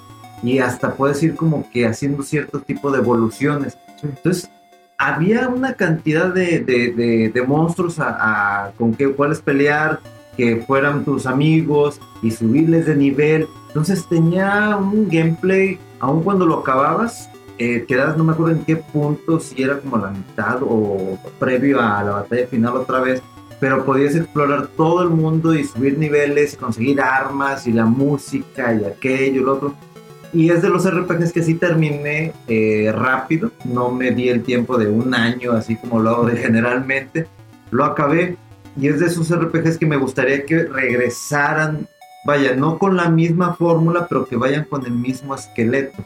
[0.45, 3.79] y hasta puedes ir como que haciendo cierto tipo de evoluciones.
[4.03, 4.51] Entonces,
[4.99, 10.01] había una cantidad de, de- de- de monstruos a, a- con que cuáles pelear,
[10.37, 13.47] que fueran tus amigos y subirles de nivel.
[13.69, 18.77] Entonces tenía un gameplay, aun cuando lo acababas, eh, quedas, no me acuerdo en qué
[18.77, 23.23] punto, si era como la mitad o previo a la batalla final otra vez,
[23.61, 28.85] pero podías explorar todo el mundo y subir niveles, conseguir armas y la música y
[28.85, 29.75] aquello y lo otro.
[30.35, 34.77] Y es de los RPGs que sí terminé eh, rápido, no me di el tiempo
[34.77, 37.29] de un año, así como lo hago generalmente.
[37.71, 38.37] Lo acabé
[38.77, 41.87] y es de esos RPGs que me gustaría que regresaran,
[42.27, 46.05] vaya, no con la misma fórmula, pero que vayan con el mismo esqueleto.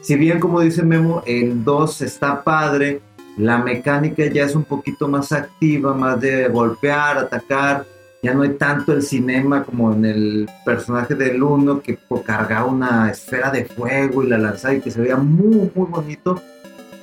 [0.00, 3.00] Si bien, como dice Memo, el 2 está padre,
[3.36, 7.84] la mecánica ya es un poquito más activa, más de golpear, atacar,
[8.26, 13.08] ya no hay tanto el cinema como en el personaje del 1 que cargaba una
[13.08, 16.42] esfera de fuego y la lanzaba y que se veía muy muy bonito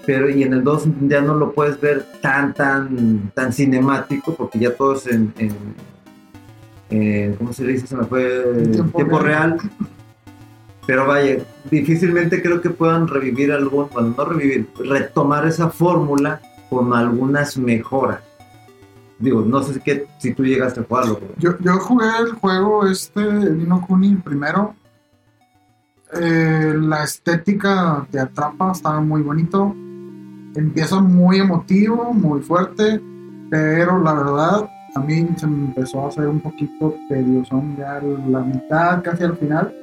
[0.05, 4.59] pero y en el 2 ya no lo puedes ver tan tan tan cinemático porque
[4.59, 5.33] ya todo es en,
[7.37, 7.87] ¿cómo se dice?
[7.87, 9.57] se me fue En tiempo, tiempo real.
[10.85, 11.37] pero vaya
[11.71, 18.19] difícilmente creo que puedan revivir algún bueno no revivir retomar esa fórmula con algunas mejoras
[19.23, 22.33] digo no sé si, que, si tú llegaste a jugarlo pero- Yo, yo jugué el
[22.33, 24.75] juego este, Nino Kuni, primero.
[26.15, 29.73] Eh, la estética te atrapa, estaba muy bonito.
[30.55, 33.01] Empieza muy emotivo, muy fuerte,
[33.49, 37.99] pero la verdad a mí se me empezó a hacer un poquito tedioso ya
[38.29, 39.73] la mitad, casi al final.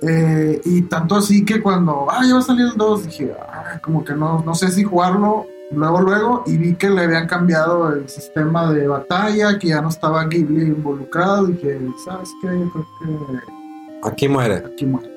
[0.00, 3.78] Eh, y tanto así que cuando, ah, ya va a salir el 2, dije, "Ay,
[3.82, 5.44] como que no, no sé si jugarlo
[5.74, 9.88] luego, luego, y vi que le habían cambiado el sistema de batalla, que ya no
[9.88, 12.48] estaba Ghibli involucrado, dije, ¿sabes qué?
[12.48, 14.56] Yo creo que Aquí muere.
[14.56, 15.10] aquí muere.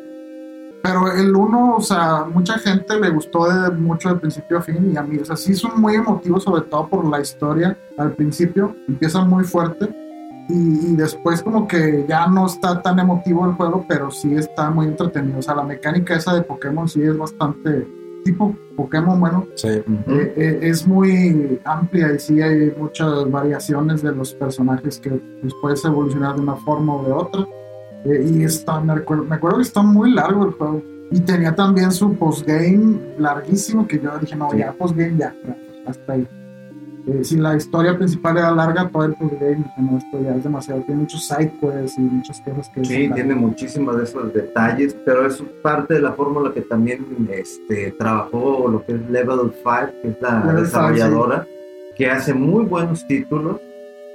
[0.84, 4.92] Pero el 1, o sea, mucha gente le gustó de mucho de principio a fin,
[4.94, 8.14] y a mí, o sea, sí son muy emotivos, sobre todo por la historia al
[8.14, 9.90] principio, empieza muy fuerte.
[10.48, 14.70] Y, y después como que ya no está tan emotivo el juego, pero sí está
[14.70, 15.40] muy entretenido.
[15.40, 17.88] O sea, la mecánica esa de Pokémon sí es bastante
[18.26, 19.68] tipo Pokémon, bueno, Sí.
[19.70, 19.84] eh,
[20.36, 25.86] eh, es muy amplia y sí hay muchas variaciones de los personajes que pues, puedes
[25.86, 27.46] evolucionar de una forma o de otra.
[28.04, 30.82] Eh, y está, me, acuerdo, me acuerdo que está muy largo el juego.
[31.12, 34.58] Y tenía también su postgame larguísimo que yo dije, no, Sí.
[34.58, 35.56] ya, postgame, ya, ya,
[35.88, 36.28] hasta ahí.
[37.08, 40.82] Eh, si la historia principal era larga, todo el dije, no, esto ya es demasiado.
[40.82, 42.84] Tiene muchos sidequests y muchas cosas que...
[42.84, 47.92] Sí, tiene muchísimos de esos detalles, pero es parte de la fórmula que también este,
[47.92, 51.48] trabajó lo que es Level 5, que es la Level 5, desarrolladora.
[51.96, 53.62] que hace muy buenos títulos.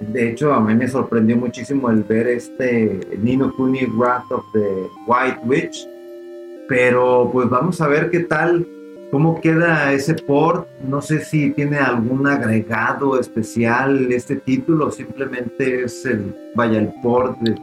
[0.01, 4.89] De hecho, a mí me sorprendió muchísimo el ver este Nino Kuni Wrath of the
[5.07, 5.87] White Witch.
[6.69, 8.67] Pero pues vamos a ver qué tal,
[9.11, 10.69] cómo queda ese port.
[10.87, 16.93] No sé si tiene algún agregado especial este título o simplemente es el, vaya, el
[17.03, 17.57] port de-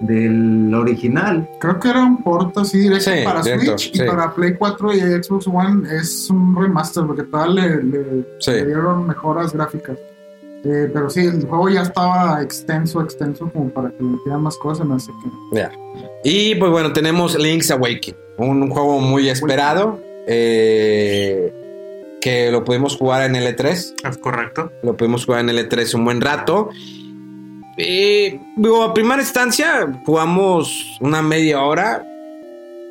[0.00, 1.48] del original.
[1.58, 4.02] Creo que era un port así directo Sí, para directo, Switch sí.
[4.02, 8.50] y para Play 4 y Xbox One es un remaster porque todavía le, le- Sí.
[8.50, 9.96] le dieron mejoras gráficas.
[10.64, 14.56] Eh, pero sí, el juego ya estaba extenso, extenso como para que le metieran más
[14.56, 15.12] cosas, así
[15.52, 15.70] que Ya.
[16.24, 19.98] Y pues bueno, tenemos Link's Awakening, un, un juego muy esperado.
[20.26, 21.52] Eh,
[22.20, 23.94] que lo pudimos jugar en L3.
[24.08, 24.72] Es correcto.
[24.82, 26.70] Lo pudimos jugar en L3 un buen rato.
[27.78, 32.04] Eh, digo, a primera instancia jugamos una media hora.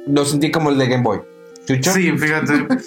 [0.07, 1.19] Lo sentí como el de Game Boy.
[1.65, 1.91] ¿Chucho?
[1.91, 2.67] Sí, fíjate.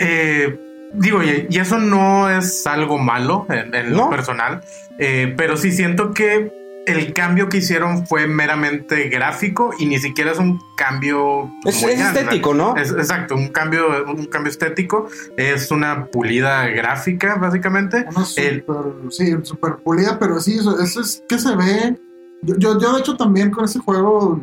[0.00, 0.58] Eh,
[0.94, 4.60] digo, y, y eso no es algo malo en, en lo personal,
[4.98, 6.50] eh, pero sí siento que
[6.86, 12.52] el cambio que hicieron fue meramente gráfico y ni siquiera es un cambio Es, estético,
[12.52, 12.76] ¿no?
[12.76, 15.08] Es, exacto, un cambio, un cambio estético.
[15.36, 18.04] Es una pulida gráfica, básicamente.
[18.14, 18.64] una El-
[19.10, 21.98] sí, super pulida, pero sí, eso, eso es que se ve.
[22.42, 24.40] Yo, yo, yo, de hecho, también con ese juego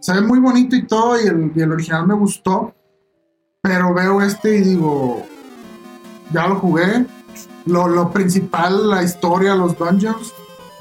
[0.00, 2.74] se ve muy bonito y todo, y el, y el original me gustó.
[3.62, 5.24] Pero veo este y digo,
[6.32, 7.06] ya lo jugué.
[7.66, 10.32] Lo, lo principal, la historia, los dungeons.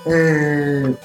[0.05, 0.95] Eh,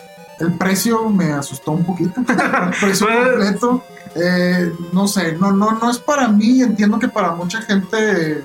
[0.40, 2.20] el precio me asustó un poquito.
[2.28, 3.84] el precio completo.
[4.16, 6.62] eh, no sé, no, no, no es para mí.
[6.62, 8.42] Entiendo que para mucha gente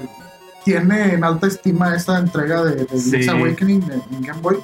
[0.63, 3.29] tiene en alta estima esta entrega de, de Sí.
[3.29, 4.57] Awakening en, Game Boy.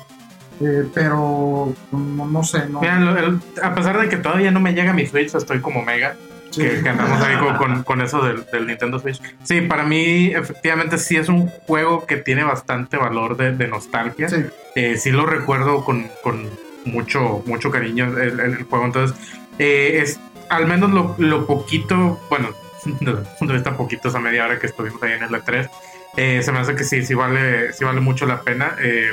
[0.59, 2.81] eh, pero no, no sé, no.
[2.81, 5.83] Mira, lo- el- a pesar de que todavía no me llega mi Switch, estoy como
[5.83, 6.15] mega.
[6.51, 6.61] Sí.
[6.61, 9.21] que, que andamos ahí con, con- con eso del, del Nintendo Switch.
[9.43, 14.29] Sí, para mí efectivamente sí es un juego que tiene bastante valor de, de nostalgia.
[14.29, 14.45] Sí.
[14.75, 16.49] Eh, sí lo recuerdo con, con
[16.85, 18.85] mucho, mucho cariño el, el- juego.
[18.85, 19.17] Entonces,
[19.59, 22.49] eh, es al menos lo, lo poquito, bueno,
[22.99, 25.69] desde el punto de vista poquito esa media hora que estuvimos ahí en el E3,
[26.17, 28.75] eh, se me hace que sí, sí vale, sí vale mucho la pena.
[28.81, 29.11] Eh,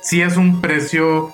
[0.00, 1.32] sí es un precio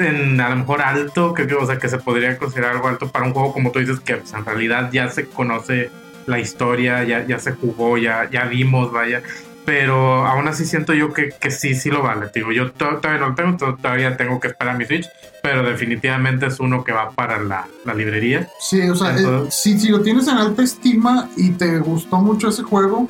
[0.00, 3.08] en, a lo mejor alto, que, que, o sea, que se podría considerar algo alto
[3.08, 5.90] para un juego como tú dices, que pues, en realidad ya se conoce
[6.26, 9.22] la historia, ya, ya se jugó, ya, ya vimos, vaya.
[9.64, 12.26] Pero aún así siento yo que, que sí, sí lo vale.
[12.34, 15.06] Digo, yo to- todavía no lo tengo, to- todavía tengo que esperar mi Switch,
[15.42, 18.48] pero definitivamente es uno que va para la, la librería.
[18.58, 22.16] Sí, o sea, eh, Entonces- si, si lo tienes en alta estima y te gustó
[22.18, 23.08] mucho ese juego,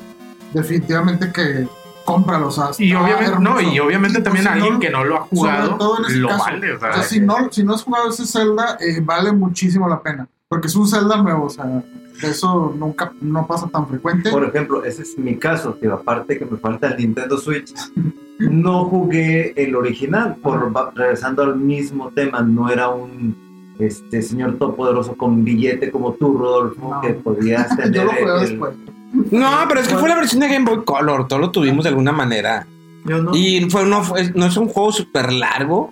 [0.53, 1.67] definitivamente que
[2.05, 2.47] cómpralo.
[2.47, 5.03] O sea, Y obviamente, no, y obviamente Y, pues, también si alguien no- que no
[5.03, 6.43] lo ha sobre jugado todo en ese lo caso.
[6.45, 6.73] vale.
[6.73, 9.87] O sea, O sea, si no, si no has jugado ese Zelda, eh, vale muchísimo
[9.87, 10.27] la pena.
[10.47, 11.81] Porque es un Zelda nuevo, o sea,
[12.23, 14.29] eso nunca no pasa tan frecuente.
[14.31, 17.73] Por ejemplo, ese es mi caso, que aparte que me falta el Nintendo Switch,
[18.39, 23.49] no jugué el original, por va- regresando al mismo tema, no era un
[23.79, 27.01] este señor todopoderoso con billete como tú, Rodolfo, No.
[27.01, 28.73] que podías tener Yo lo jugué el- después.
[29.13, 31.27] No, pero es que fue la versión de Game Boy Color.
[31.27, 32.65] Todo lo tuvimos de alguna manera.
[33.03, 33.35] Yo no.
[33.35, 35.91] Y fue, no, fue- no es un juego súper largo.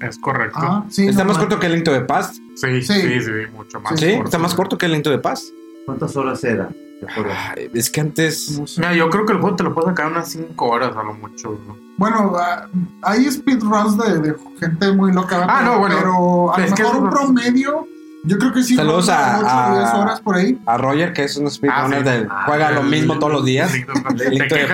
[0.00, 0.58] Es correcto.
[0.60, 2.36] Ah, sí, Está no, más corto que el Link to the Past.
[2.56, 3.20] Sí, sí, Sí.
[3.20, 3.98] sí, mucho más.
[4.00, 4.24] Sí, corto.
[4.24, 5.48] está más corto que el the Past.
[5.86, 6.68] ¿Cuántas horas era?
[7.56, 8.60] Ay, es que antes.
[8.76, 11.14] Mira, yo creo que el juego te lo puedes sacar unas 5 horas a lo
[11.14, 11.58] mucho.
[11.66, 11.76] ¿no?
[11.96, 12.66] Bueno, ah,
[13.02, 15.46] hay speedruns de, de gente muy loca.
[15.48, 15.96] Ah, pero, no, bueno.
[15.98, 17.88] Pero a lo mejor un promedio,
[18.24, 18.76] yo creo que sí.
[18.76, 20.58] Saludos a- ocho a- o 10 horas por ahí.
[20.66, 22.10] A Roger, que es un speedrunner Ah, sí.
[22.10, 22.28] del.
[22.30, 23.72] Ah, juega lo El- mismo todos los días.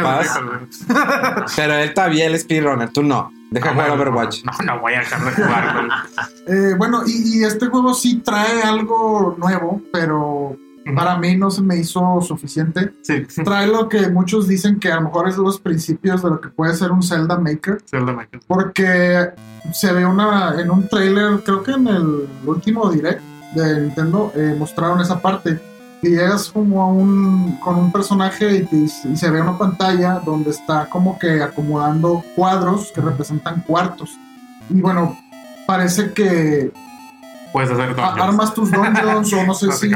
[0.03, 0.23] Past.
[0.23, 1.47] déjalo.
[1.57, 3.31] Pero él todavía el speedrunner, tú no.
[3.51, 4.45] Deja Ah, jugar bueno, Overwatch.
[4.45, 5.89] No, no voy a dejar de jugar.
[6.49, 10.57] Eh, bueno, y, y este juego sí trae algo nuevo, pero
[10.95, 12.93] para mí no se me hizo suficiente.
[13.03, 16.41] Sí, Trae lo que muchos dicen que a lo mejor es los principios de lo
[16.41, 18.41] que puede ser un Zelda Maker, Zelda Maker.
[18.47, 19.31] porque
[19.73, 23.21] se ve una en un trailer, creo que en el último direct
[23.63, 25.61] de Nintendo eh, mostraron esa parte.
[26.03, 30.21] Y llegas como a un, con un personaje y, te- y se ve una pantalla
[30.25, 34.11] donde está como que acomodando cuadros que representan cuartos.
[34.69, 35.19] Y bueno,
[35.67, 36.71] parece que
[37.53, 38.21] Puedes hacer dungeons.
[38.21, 39.91] armas tus dungeons o no sé si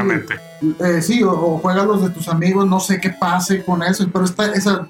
[0.79, 4.07] eh, sí, o, o juegas los de tus amigos, no sé qué pase con eso,
[4.11, 4.87] pero está, esa,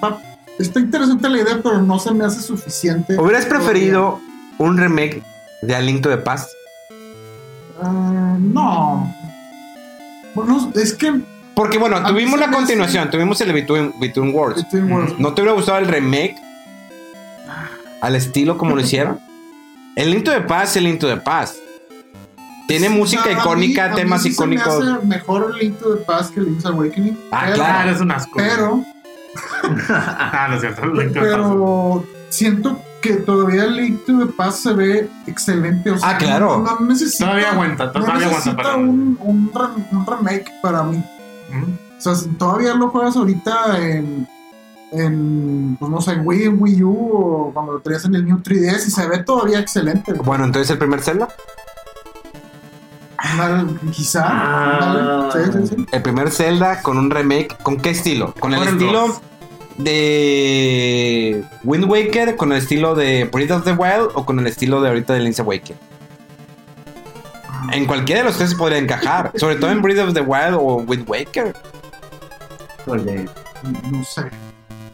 [0.58, 3.20] está interesante la idea, pero no se me hace suficiente.
[3.20, 4.20] ¿Hubieras preferido
[4.58, 5.22] un remake
[5.64, 6.50] de A Link to the Past?
[7.82, 9.14] Ah, no.
[10.36, 11.20] Bueno, es que
[11.56, 14.64] Porque bueno, A tuvimos la continuación, tuvimos el Between, Between Worlds.
[14.64, 16.36] Between Worlds- ¿No te hubiera gustado el remake?
[18.02, 19.20] Al estilo como lo hicieron.
[19.96, 21.56] El Link to the Past es el Link to the Past.
[22.68, 24.88] Tiene música a icónica, mí- a mí temas sí se me icónicos.
[24.98, 27.20] hace mejor to the Past que Link's Awakening.
[27.32, 28.02] Ah, pero, claro.
[28.02, 28.32] Un asco.
[28.38, 28.84] Pero
[29.90, 30.82] Ah, no es cierto.
[31.14, 35.92] Pero siento que todavía el the Past se ve excelente.
[35.92, 36.60] O sea, Ah, claro.
[36.60, 40.52] No, no necesita, Todavía aguanta, no todavía aguanta necesita para- un, un, re- un remake
[40.62, 40.98] para mí.
[40.98, 41.98] Mm.
[41.98, 44.28] O sea, si todavía lo juegas ahorita en,
[44.92, 48.26] en pues no sé, en Wii, en Wii U o cuando lo tenías en el
[48.26, 50.12] New 3DS y se ve todavía excelente.
[50.14, 50.26] güey.
[50.26, 51.28] Bueno, entonces el primer Zelda.
[53.92, 54.24] Quizá.
[54.28, 55.30] Ah.
[55.32, 55.86] sí, sí, sí.
[55.92, 57.56] El primer Zelda con un remake.
[57.62, 58.34] ¿Con qué estilo?
[58.40, 59.22] ¿Con el el estilo dos.
[59.78, 62.36] De Wind Waker?
[62.36, 64.10] ¿Con el estilo de Breath of the Wild?
[64.16, 65.80] ¿O con el estilo de ahorita de Link's Awakening?
[67.74, 69.32] En cualquiera de los tres se podría encajar.
[69.36, 71.54] Sobre todo en Breath of the Wild o Wind Waker.
[72.86, 74.24] No sé.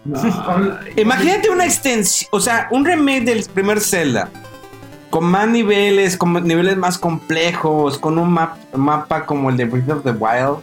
[1.02, 4.30] Imagínate una extensión, o sea, un remake del primer Zelda.
[5.10, 9.90] Con más niveles, con niveles más complejos, con un map- mapa como el de Breath
[9.90, 10.58] of the Wild.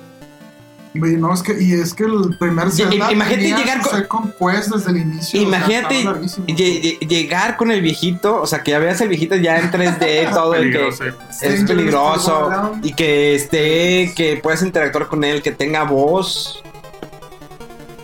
[0.96, 4.68] Güey, no, es que, y es que el primer Zelda imagínate llegar con- Second Quest
[4.74, 5.40] desde el inicio.
[5.40, 9.08] o sea, Imagínate lle- lle- llegar con el viejito, o sea, que ya veas el
[9.08, 11.04] viejito ya en 3D, todo el que Peligroso.
[11.04, 11.14] es
[11.60, 16.62] Sí, peligroso sí, y que esté, que puedas interactuar con él, que tenga voz.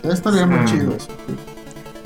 [0.02, 0.64] Estaría muy Mm.
[0.64, 1.06] chido eso.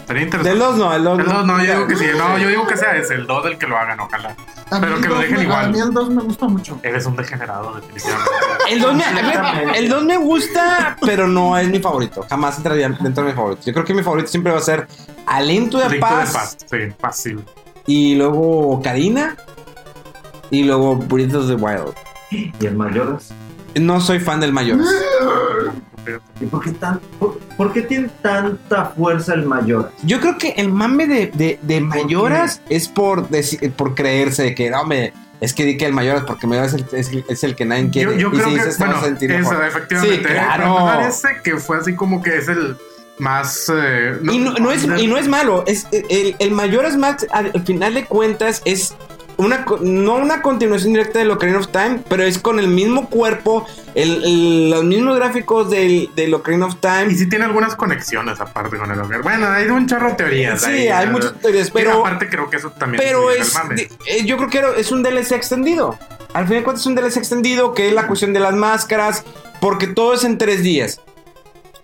[0.07, 0.59] Sería Del interesante.
[0.59, 2.05] 2 no, el 2 El dos, no, yo digo que sí.
[2.19, 4.37] No, yo digo que sea ese, el 2 el que lo hagan, ojalá.
[4.71, 5.65] A Pero que lo dejen me- igual.
[5.67, 6.79] A mí el 2 me gusta mucho.
[6.83, 8.31] Eres un degenerado, definitivamente.
[8.71, 12.25] El 2 me, el 2 me gusta, pero no es mi favorito.
[12.29, 13.61] Jamás entraría dentro de mi favorito.
[13.67, 14.89] Yo creo que mi favorito siempre va a ser
[15.27, 17.45] Aliento de to the Paz Sí, fácil.
[17.87, 19.37] y luego Karina
[20.51, 21.93] y luego Breath of the Wild.
[22.31, 23.33] ¿Y el Mayoras?
[23.75, 24.79] No soy fan del mayor.
[26.41, 29.93] ¿Y por qué, tan, por, por qué tiene tanta fuerza el Mayoras?
[30.03, 34.55] Yo creo que el mame de, de, de Mayoras es por, deci- por creerse de
[34.55, 37.25] que, no, me, es que di que el Mayoras, porque Mayoras es el, es el-
[37.29, 38.13] es el que nadie quiere.
[38.13, 40.17] Yo, yo y creo si que, dices, vas bueno, eso, efectivamente.
[40.17, 40.75] Sí, claro.
[40.75, 42.77] me parece que fue así como que es el
[43.19, 43.71] más...
[43.73, 47.51] eh, Y no, no es, y no es malo, es, el, el Mayoras Max, al,
[47.55, 48.95] al final de cuentas, es
[49.37, 53.67] una, no una continuación directa de Ocarina of Time, pero es con el mismo cuerpo,
[53.95, 57.07] el, el- los mismos gráficos del, del Ocarina of Time.
[57.11, 59.23] Y sí tiene algunas conexiones aparte con el hogar.
[59.23, 60.63] Bueno, hay un chorro de teorías.
[60.63, 62.01] Sí, ahí, hay muchas teorías, pero pero...
[62.01, 63.55] aparte creo que eso también Pero es,
[64.07, 65.99] eh, yo creo que es un DLC extendido.
[66.33, 69.25] Al fin de cuentas es un DLC extendido que es la cuestión de las máscaras,
[69.61, 71.01] porque todo es en tres días.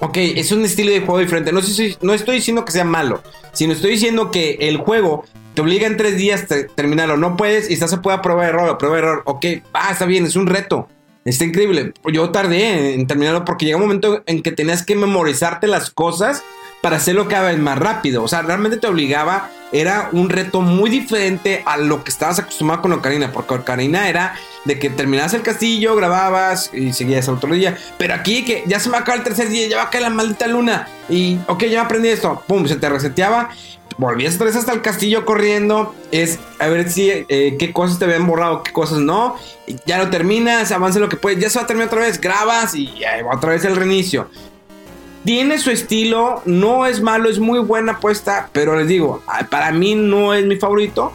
[0.02, 1.52] Ok, es un estilo de juego diferente.
[1.52, 3.22] No, sé si- no estoy diciendo que sea malo,
[3.52, 5.24] sino estoy diciendo que el juego
[5.54, 7.16] te obliga en tres días a terminarlo.
[7.16, 9.22] No puedes y estás a prueba, prueba, error, prueba, error.
[9.26, 10.88] Ok, ah, está bien, es un reto.
[11.24, 11.92] Está increíble.
[12.12, 16.42] Yo tardé en terminarlo porque llega un momento en que tenías que memorizarte las cosas
[16.80, 18.22] para hacerlo cada vez más rápido.
[18.22, 19.50] O sea, realmente te obligaba.
[19.72, 23.32] Era un reto muy diferente a lo que estabas acostumbrado con Ocarina.
[23.32, 27.76] Porque Ocarina era de que terminabas el castillo, grababas y seguías otro día.
[27.98, 29.90] Pero aquí que ya se me va a acabar el tercer día, ya va a
[29.90, 30.88] caer la maldita luna.
[31.08, 32.42] Y, ok, ya aprendí esto.
[32.46, 33.50] Pum, se te reseteaba.
[33.98, 35.94] Volvías otra vez hasta el castillo corriendo.
[36.10, 39.36] Es a ver si eh, qué cosas te habían borrado, qué cosas no.
[39.86, 41.38] Ya lo terminas, avanza lo que puedes.
[41.38, 42.92] Ya se va a terminar otra vez, grabas y
[43.30, 44.30] otra vez el reinicio.
[45.24, 49.94] Tiene su estilo, no es malo, es muy buena apuesta, pero les digo, para mí
[49.94, 51.12] no es mi favorito.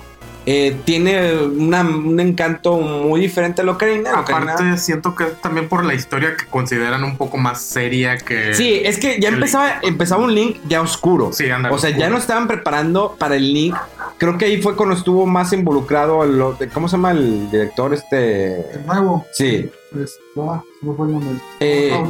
[0.47, 5.67] Eh, tiene una- un encanto muy diferente a lo que Aparte, siento que es también
[5.67, 8.53] por la historia que consideran un poco más seria que.
[8.53, 11.33] Sí, es que ya empezaba, empezaba un link ya oscuro.
[11.33, 11.71] Sí, anda.
[11.71, 13.75] O sea, ya no estaban preparando para el link.
[14.19, 18.59] Creo que ahí fue cuando estuvo más involucrado el, ¿cómo se llama el director este?
[18.71, 19.25] El nuevo.
[19.33, 19.67] Sí,
[19.99, 21.39] Es, ah, se me fue el nombre.
[21.59, 22.03] Eh,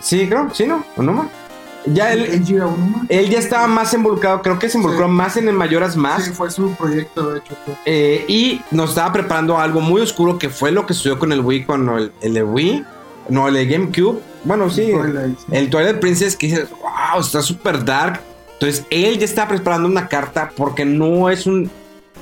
[0.00, 0.84] sí, creo, sí, ¿no?
[0.96, 1.26] ¿O no más?
[1.86, 5.12] Ya él, ya estaba más involucrado, creo que se involucró Sí.
[5.12, 6.24] más en el Mayoras Más.
[6.24, 7.54] Sí, fue su proyecto, de hecho.
[7.86, 11.40] Eh, y nos estaba preparando algo muy oscuro que fue lo que sucedió con el
[11.40, 12.84] Wii, con el, el Wii,
[13.30, 14.20] no, el GameCube.
[14.44, 15.44] Bueno, sí, Twilight, sí.
[15.52, 18.20] el Twilight Princess que dices, wow, está súper dark.
[18.54, 21.70] Entonces él ya estaba preparando una carta porque no es un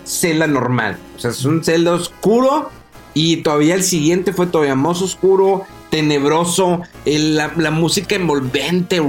[0.06, 0.96] Zelda normal.
[1.16, 2.70] O sea, es un Zelda oscuro
[3.12, 9.06] y todavía el siguiente fue todavía más oscuro, tenebroso, el- la, la música envolvente, uh,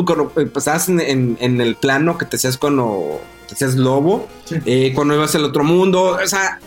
[0.00, 4.26] uh, cuando pasabas en, en- en el plano que te hacías cuando te hacías lobo,
[4.44, 4.56] Sí.
[4.66, 6.60] eh, cuando ibas al otro mundo, o sea,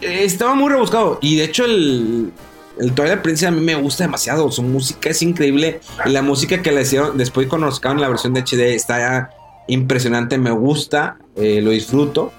[0.00, 1.18] eh, estaba muy rebuscado.
[1.22, 2.32] Y de hecho el,
[2.80, 6.62] el Twilight Princess a mí me gusta demasiado, su música es increíble y la música
[6.62, 9.30] que le hicieron después cuando sacaron la versión de HD está
[9.68, 12.32] impresionante, me gusta, eh, lo disfruto.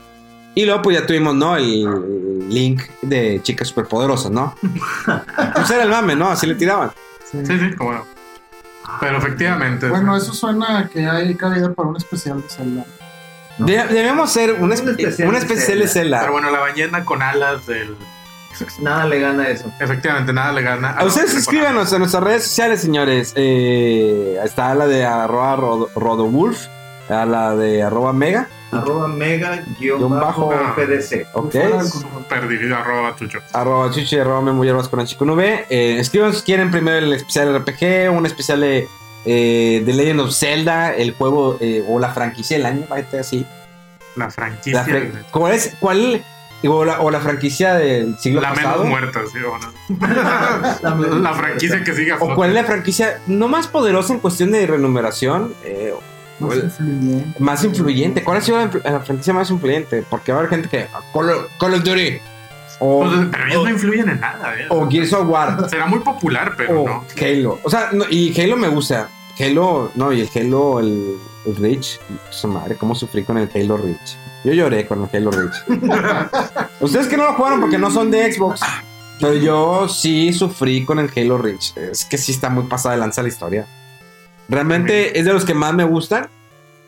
[0.55, 1.55] Y luego pues ya tuvimos, ¿no?
[1.57, 4.55] El link de chicas superpoderosas, ¿no?
[5.55, 6.29] pues era el mame, ¿no?
[6.29, 6.91] Así le tiraban.
[7.31, 7.39] Sí.
[7.45, 8.05] Sí, sí, como no.
[8.99, 9.87] Pero efectivamente.
[9.89, 12.85] Bueno, eso suena a que hay cabida para un especial de Zelda.
[13.57, 13.65] ¿no?
[13.65, 16.29] De- debemos hacer Un espe- especial de especial de Pero Zelda.
[16.29, 17.95] bueno, la ballena con alas del.
[18.81, 19.71] Nada le gana a eso.
[19.79, 20.91] Efectivamente, nada le gana.
[20.91, 23.33] A ustedes escríbanos en nuestras redes sociales, señores.
[23.35, 26.67] Eh, está la de arroba Rod- rodowulf,
[27.13, 28.47] a la de arroba mega.
[28.71, 30.73] Arroba mega guion bajo bajo.
[30.81, 31.27] FDC.
[31.33, 31.55] Ok.
[32.27, 33.39] Perdido, arroba chucho.
[33.53, 35.65] Arroba chuchi, arroba memo hierbas con H con V.
[35.69, 38.87] Eh, escríbanos si quieren primero el especial RPG, un especial de,
[39.25, 42.85] eh, de Legend of Zelda, el juego eh, o la franquicia del año,
[43.19, 43.45] así.
[44.15, 44.83] La La franquicia.
[44.85, 45.75] fran- ¿Cuál es?
[45.79, 46.23] ¿Cuál?
[46.65, 48.85] O la, o la franquicia del siglo La pasado.
[48.85, 51.19] menos muerta, sí, o no.
[51.19, 52.15] la franquicia que siga.
[52.15, 55.53] a ¿O cuál es la franquicia no más poderosa en cuestión de renumeración?
[55.65, 55.93] Eh,
[56.39, 57.39] Más influyente.
[57.39, 58.23] más influyente.
[58.23, 60.03] ¿Cuál ha sido la, la franquicia más influyente?
[60.09, 60.87] Porque va a haber gente que.
[61.13, 62.17] Call of, Call of Duty.
[62.79, 64.65] O, Pues, pero ellos o- no influyen en nada, ¿eh?
[64.69, 65.65] o Gears of War.
[65.69, 67.05] Será muy popular, pero o no.
[67.21, 67.59] Halo.
[67.63, 69.07] O sea, no, y Halo me gusta.
[69.39, 71.99] Halo, no, y el Halo, el, el Reach.
[72.29, 74.17] Su madre, cómo sufrí con el Halo Reach.
[74.43, 75.53] Yo lloré con el Halo Reach.
[76.81, 78.59] Ustedes que no lo jugaron porque no son de Xbox.
[79.19, 81.77] Pero yo sí sufrí con el Halo Reach.
[81.77, 83.65] Es que sí está muy pasada de lanza la historia.
[84.49, 86.27] Realmente es de los que más me gustan.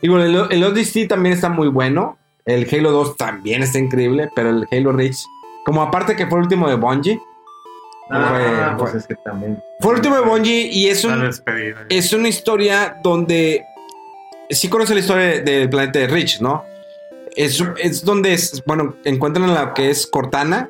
[0.02, 2.18] Y bueno, el, el Odyssey también está muy bueno.
[2.44, 4.30] El Halo 2 también está increíble.
[4.36, 5.16] Pero el Halo Reach,
[5.64, 7.20] como aparte que fue el último de Bungie,
[8.08, 9.58] Ah, Fue- pues es que también.
[9.80, 11.28] fue el último de Bungie y es un,
[11.88, 13.64] es una historia donde
[14.48, 16.62] sí conoce la historia de- del planeta de Rich, ¿no?
[17.34, 20.68] Es, es donde es, bueno, encuentran la que es Cortana,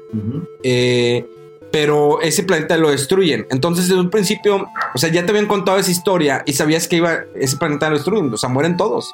[0.62, 1.26] eh,
[1.72, 3.46] pero ese planeta lo destruyen.
[3.50, 6.96] Entonces, desde un principio, o sea, ya te habían contado esa historia y sabías que
[6.96, 9.12] iba ese planeta lo destruyen, o sea, mueren todos.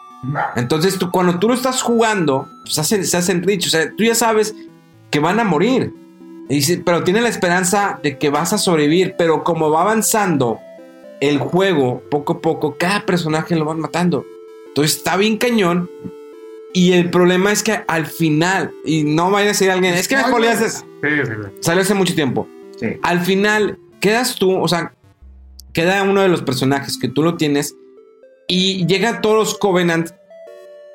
[0.56, 4.04] Entonces, tú, cuando tú lo estás jugando, pues hacen- se hacen Rich, o sea, tú
[4.04, 4.54] ya sabes
[5.10, 5.92] que van a morir.
[6.84, 10.58] Pero tiene la esperanza de que vas a sobrevivir, pero como va avanzando
[11.20, 14.24] el juego, poco a poco, cada personaje lo van matando.
[14.68, 15.88] Entonces está bien cañón.
[16.72, 20.16] Y el problema es que al final, y no vaya a decir alguien, es que
[20.16, 20.70] me spoileaste".
[20.70, 21.50] Sí, sí, sí.
[21.60, 22.48] Salió hace mucho tiempo.
[22.78, 22.96] Sí.
[23.02, 24.94] Al final, quedas tú, o sea,
[25.72, 27.74] queda uno de los personajes que tú lo tienes
[28.48, 30.10] y llegan todos los Covenant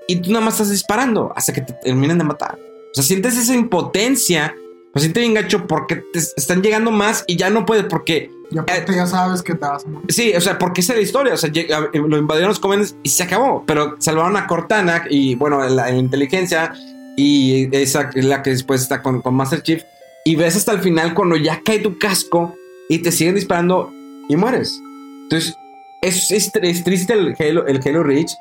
[0.07, 2.57] y tú nada más estás disparando hasta que te terminan de matar.
[2.57, 4.55] O sea, sientes esa impotencia,
[4.93, 9.07] pues sientes bien gacho porque te están llegando más y ya no puedes porque Ya
[9.07, 10.11] sabes que te vas a morir.
[10.11, 11.33] Sí, o sea, porque esa es la historia.
[11.33, 11.51] O sea,
[11.93, 13.63] lo invadieron los Covenants y se acabó.
[13.65, 16.73] Pero salvaron a Cortana y, bueno, la, inteligencia.
[17.17, 19.83] Y esa es la que después está con, con Master Chief.
[20.23, 22.53] Y ves hasta el final cuando ya cae tu casco
[22.89, 23.91] y te siguen disparando
[24.29, 24.79] y mueres.
[25.23, 25.55] Entonces,
[26.01, 28.31] es, es, tr- es triste el Halo, el Halo Reach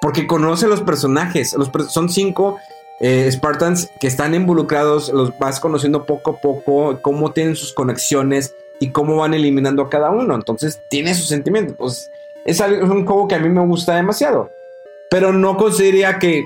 [0.00, 1.54] porque conoce los personajes.
[1.54, 2.58] Los son cinco
[3.00, 5.10] eh, Spartans que están involucrados.
[5.12, 9.90] Los vas conociendo poco a poco, cómo tienen sus conexiones y cómo van eliminando a
[9.90, 10.34] cada uno.
[10.34, 11.76] Entonces, tiene sus sentimientos.
[11.78, 12.10] Pues,
[12.44, 14.50] es, algo- es un juego que a mí me gusta demasiado.
[15.10, 16.44] Pero no consideraría que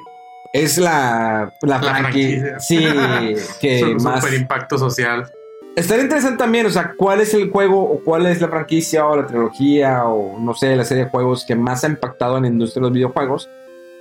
[0.53, 2.61] es la, la, La franqui- franquicia.
[2.61, 2.79] Sí,
[3.61, 4.21] que más.
[4.25, 5.31] Super impacto social.
[5.77, 9.17] Estaría interesante también, o sea, cuál es el juego o cuál es la franquicia o
[9.17, 12.49] la trilogía o no sé, la serie de juegos que más ha impactado en la
[12.49, 13.51] industria de los videojuegos.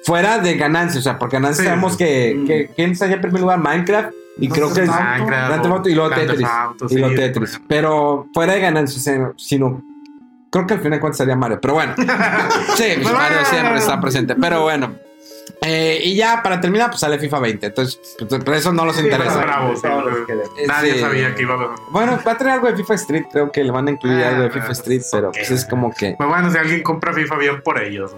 [0.03, 1.69] Fuera de ganancias, o sea, porque ganancias Sí.
[1.69, 2.45] sabemos que, Mm.
[2.45, 3.57] que ¿quién está en primer lugar?
[3.59, 4.87] Minecraft y Grand creo que es.
[4.89, 6.47] Minecraft, Grand Theft Auto y luego Tetris.
[6.47, 7.61] Auto, y sí, luego Tetris.
[7.67, 9.81] Pero fuera de ganancias, eh, sino
[10.49, 11.59] creo que al final de cuentas sería Mario.
[11.61, 11.93] Pero bueno,
[12.75, 14.35] sí, pues Mario siempre está presente.
[14.35, 14.95] Pero bueno,
[15.65, 17.67] Eh, y ya para terminar, pues sale FIFA 20.
[17.67, 19.37] Entonces, pues, por eso no los interesa.
[19.43, 20.23] bravo, sí, Todos los sí.
[20.27, 20.99] que de- Nadie Sí.
[20.99, 23.23] sabía que iba a Bueno, va a tener algo de FIFA Street.
[23.31, 25.33] Creo que le van a incluir Ah, algo de FIFA pues, Street, pero ok.
[25.37, 26.15] pues es como que.
[26.17, 28.13] Pues bueno, si alguien compra FIFA, bien por ellos.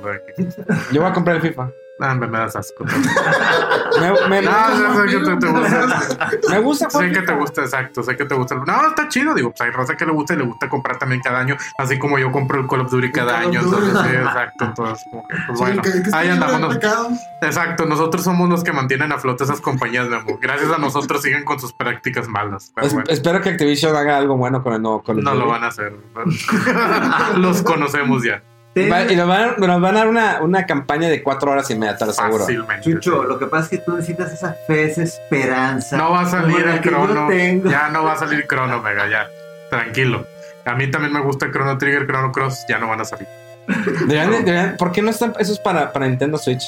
[0.92, 1.70] Yo voy a comprar el FIFA.
[1.98, 2.84] Ah, me, me das asco.
[4.02, 6.30] Me, me- No, no, sé que te, te gusta.
[6.50, 8.04] me gusta Sé que te gusta, exacto.
[8.04, 8.56] Sé que te gusta.
[8.56, 9.34] No, está chido.
[9.34, 11.56] Digo, pues hay raza que le gusta y le gusta comprar también cada año.
[11.78, 13.62] Así como yo compro el Call of Duty cada año.
[13.62, 14.66] Entonces, sí, exacto.
[14.66, 16.78] Entonces, como que, pues Sí, bueno, que- que está ahí andamos.
[17.42, 20.38] Exacto, nosotros somos los que mantienen a flote esas compañías, Memo.
[20.42, 22.74] Gracias a nosotros siguen con sus prácticas malas.
[22.76, 25.32] Pero Es- bueno, Espero que Activision haga algo bueno con el nuevo Call of no
[25.32, 25.44] Duty.
[25.46, 25.96] lo van a hacer.
[27.38, 28.44] los conocemos ya.
[28.76, 31.76] Y nos van, a- nos van a dar una, una campaña de cuatro horas y
[31.76, 32.40] media, te lo aseguro.
[32.40, 32.84] Fácilmente.
[32.92, 35.96] Chucho, lo que pasa es que tú necesitas esa fe, esa esperanza.
[35.98, 37.30] No va a salir el crono.
[37.70, 39.28] Ya no va a salir crono, Mega, ya.
[39.70, 40.26] Tranquilo.
[40.66, 43.28] A mí también me gusta Chrono Trigger, Chrono Cross, ya no van a salir.
[43.68, 46.64] Deberían de- deberían- ¿Por qué no están esos para, para Nintendo Switch?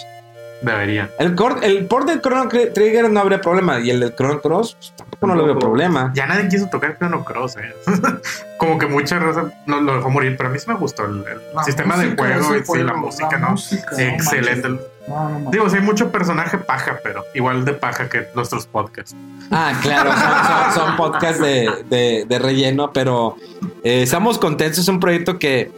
[0.62, 1.10] Deberían.
[1.20, 3.80] El, cor- el port del Chrono Trigger no habría problema.
[3.80, 6.12] Y el del Chrono Cross, pues, tampoco no le veo problema.
[6.16, 7.74] Ya nadie quiso tocar Chrono Cross, eh.
[8.58, 11.24] Como que mucha raza no lo dejó morir, pero a mí sí me gustó el,
[11.64, 13.50] sistema de juego y sí, la música, la ¿no?
[13.52, 14.70] música, no Excelente.
[15.08, 15.52] No, no, no.
[15.52, 19.16] Digo, sí hay mucho personaje paja, pero igual de paja que nuestros podcasts.
[19.52, 23.38] Ah, claro, son, son- son podcasts de, de- de relleno, pero
[23.84, 24.80] eh, estamos contentos.
[24.80, 25.72] Es un proyecto que,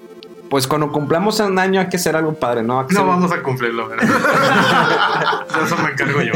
[0.49, 2.85] pues cuando cumplamos un año hay que hacer algo padre, ¿no?
[2.89, 4.07] No vamos a cumplirlo, ¿verdad?
[5.65, 6.33] eso, eso me encargo yo.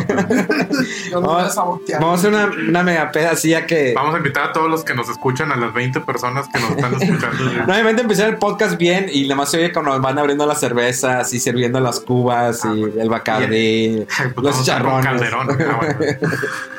[1.14, 3.94] Vamos, vamos a hacer una, una mega peda así ya que...
[3.96, 6.72] Vamos a invitar a todos los que nos escuchan, a las 20 personas que nos
[6.72, 7.44] están escuchando.
[7.68, 10.60] Nuevamente empezar el podcast bien y nada más se oye cuando nos van abriendo las
[10.60, 14.06] cervezas y sirviendo las cubas y el bacardí,
[14.36, 15.06] pues los charrones.
[15.06, 15.48] Calderón.
[15.52, 15.96] Ah, bueno.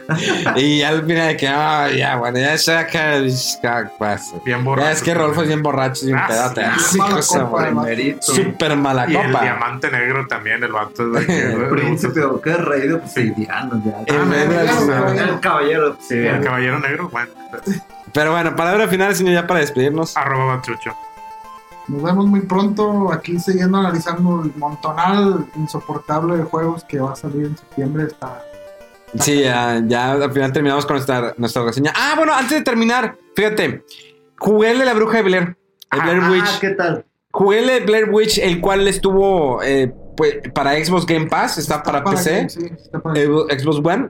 [0.57, 2.55] y al final de que, ah, ya, bueno, ya
[3.63, 4.33] ya, pues.
[4.45, 4.91] Bien Ya borracho.
[4.91, 6.63] es que Rolfo es bien borracho y un Ah, pedote.
[6.63, 7.65] sí, así mala cosa, copa, güey.
[7.95, 8.21] Primerito.
[8.35, 9.43] Súper mala Y el copa.
[9.43, 13.83] diamante negro también, el vato de que, El príncipe o qué rey de obsidiano.
[13.85, 14.01] ya.
[14.07, 15.25] El Ah, mira.
[15.33, 16.45] El caballero Sí, el obsidiano.
[16.45, 17.31] caballero negro, bueno,
[18.13, 20.17] Pero bueno, palabra final, señor, ya para despedirnos.
[20.17, 20.93] arroba bachucho.
[21.89, 27.17] Nos vemos muy pronto aquí siguiendo analizando el montonal insoportable de juegos que va a
[27.17, 28.05] salir en septiembre.
[28.05, 28.43] Está
[29.21, 31.93] Sí, ya, ya al final terminamos con nuestra, nuestra reseña.
[31.95, 33.85] Ah, bueno, antes de terminar, fíjate,
[34.39, 35.57] jugué el de la bruja de Blair,
[35.93, 36.59] el Blair Ah, Witch.
[36.59, 37.05] ¿qué tal?
[37.31, 41.83] Jugué el de Blair Witch, el cual estuvo eh, pues, para Xbox Game Pass, está,
[41.83, 43.27] para, PC, sí, está para- eh,
[43.59, 44.09] Xbox One.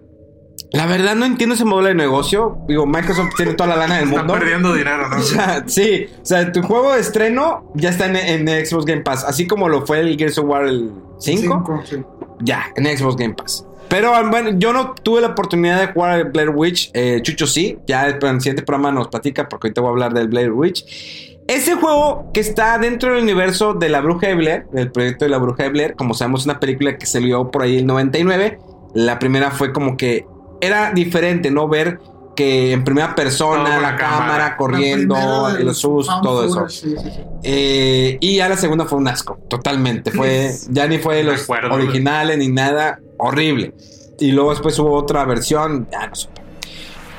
[0.72, 2.58] La verdad no entiendo ese modelo de negocio.
[2.68, 4.34] Digo, Microsoft tiene toda la lana del Está mundo.
[4.34, 5.16] perdiendo dinero, ¿no?
[5.18, 9.02] O sea, sí, o sea, tu juego de estreno ya está en, en Xbox Game
[9.02, 11.96] Pass, así como lo fue el Gears of War el 5, Cinco, sí.
[12.40, 13.64] ya, en Xbox Game Pass.
[13.88, 17.78] Pero bueno, yo no tuve la oportunidad de jugar el Blair Witch, eh, Chucho sí,
[17.86, 21.33] ya en el siguiente programa nos platica porque ahorita voy a hablar del Blair Witch.
[21.46, 25.30] Ese juego que está dentro del universo de la Bruja de Blair, del proyecto de
[25.30, 28.58] la Bruja de Blair, como sabemos, una película que salió por ahí el 99.
[28.94, 30.26] La primera fue como que
[30.60, 31.68] era diferente, ¿no?
[31.68, 31.98] Ver
[32.34, 34.56] que en primera persona, la, la cámara, cámara.
[34.56, 35.16] corriendo,
[35.60, 36.54] los sus, todo eso.
[36.54, 37.20] footage, sí, sí, sí.
[37.42, 40.10] Eh, y ya la segunda fue un asco, totalmente.
[40.10, 43.74] Fue, ya ni fue de los originales ni nada, horrible.
[44.18, 46.42] Y luego después hubo otra versión, ya no supe.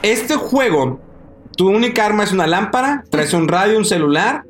[0.02, 1.00] Este juego,
[1.56, 4.43] tu única arma es una lámpara, traes un radio, un celular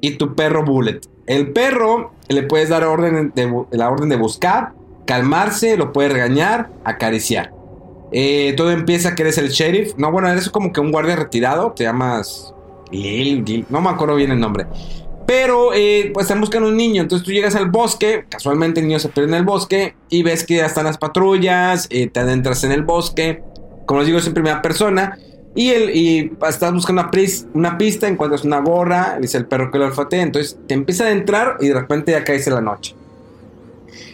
[0.00, 1.00] y tu perro Bullet.
[1.26, 4.72] El perro le puedes dar orden de, la orden de buscar,
[5.04, 7.52] calmarse, lo puedes regañar, acariciar.
[8.12, 9.94] Eh, todo empieza que eres el sheriff.
[9.96, 11.72] No, bueno, eres como que un guardia retirado.
[11.72, 12.54] Te llamas
[12.90, 14.66] Lil, no me acuerdo bien el nombre.
[15.26, 17.02] Pero eh, pues están buscando un niño.
[17.02, 18.24] Entonces tú llegas al bosque.
[18.28, 19.94] Casualmente el niño se pierde en el bosque.
[20.08, 21.86] Y ves que ya están las patrullas.
[21.90, 23.42] eh, te adentras en el bosque.
[23.84, 25.18] Como les digo, es en primera persona.
[25.58, 28.06] Y, el, y estás buscando una, pris- una pista.
[28.06, 29.18] Encuentras una gorra.
[29.20, 30.22] Dice el perro que lo olfatea.
[30.22, 31.56] Entonces te empieza a adentrar.
[31.60, 32.94] Y de repente ya caes en la noche.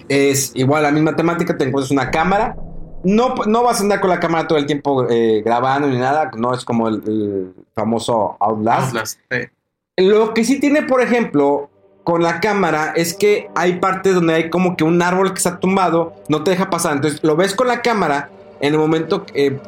[0.08, 1.56] Es igual la misma temática.
[1.56, 2.56] Te encuentras una cámara.
[3.02, 6.30] No, no vas a andar con la cámara todo el tiempo eh, grabando ni nada.
[6.36, 8.86] No es como el, el famoso Outlast.
[8.86, 9.50] Outlast, eh.
[9.98, 11.68] Lo que sí tiene, por ejemplo,
[12.02, 15.60] con la cámara es que hay partes donde hay como que un árbol que está
[15.60, 16.94] tumbado, no te deja pasar.
[16.96, 18.30] Entonces lo ves con la cámara,
[18.66, 19.58] en el momento que eh,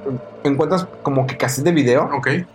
[0.45, 2.09] encuentras como que cassette de video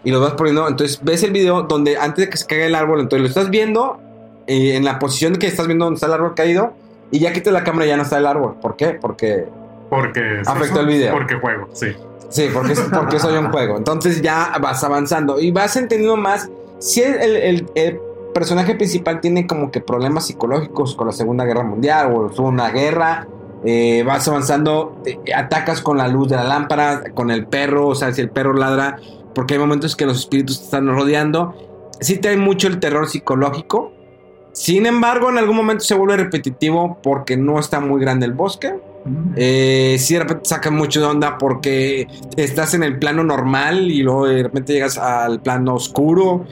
[0.04, 0.68] y lo vas poniendo.
[0.68, 3.50] Entonces ves el video donde antes de que se caiga el árbol, entonces lo estás
[3.50, 4.00] viendo
[4.48, 6.74] eh, en la posición que estás viendo donde está el árbol caído
[7.12, 8.56] y ya quitas la cámara y ya no está el árbol.
[8.62, 8.98] ¿Por qué?
[9.00, 9.46] Porque
[9.90, 10.42] Porque.
[10.46, 11.14] afectó el video.
[11.14, 11.88] Porque juego, sí.
[12.30, 13.78] Sí, porque, porque soy un juego.
[13.78, 16.50] Entonces ya vas avanzando y vas entendiendo más.
[16.80, 18.00] Si el, el- el- el
[18.34, 22.70] personaje principal tiene como que problemas psicológicos con la Segunda Guerra Mundial o tuvo una
[22.70, 23.28] guerra,
[23.64, 25.02] eh, vas avanzando,
[25.36, 28.54] atacas con la luz de la lámpara, con el perro, o sea, si el perro
[28.54, 28.98] ladra,
[29.36, 31.56] porque hay momentos que los espíritus te están rodeando.
[32.00, 33.94] Sí te hay mucho el terror psicológico.
[34.54, 38.76] Sin embargo, en algún momento se vuelve repetitivo porque no está muy grande el bosque.
[39.36, 44.04] Eh, sí, de repente sacan mucho de onda porque estás en el plano normal y
[44.04, 46.46] luego de repente llegas al plano oscuro.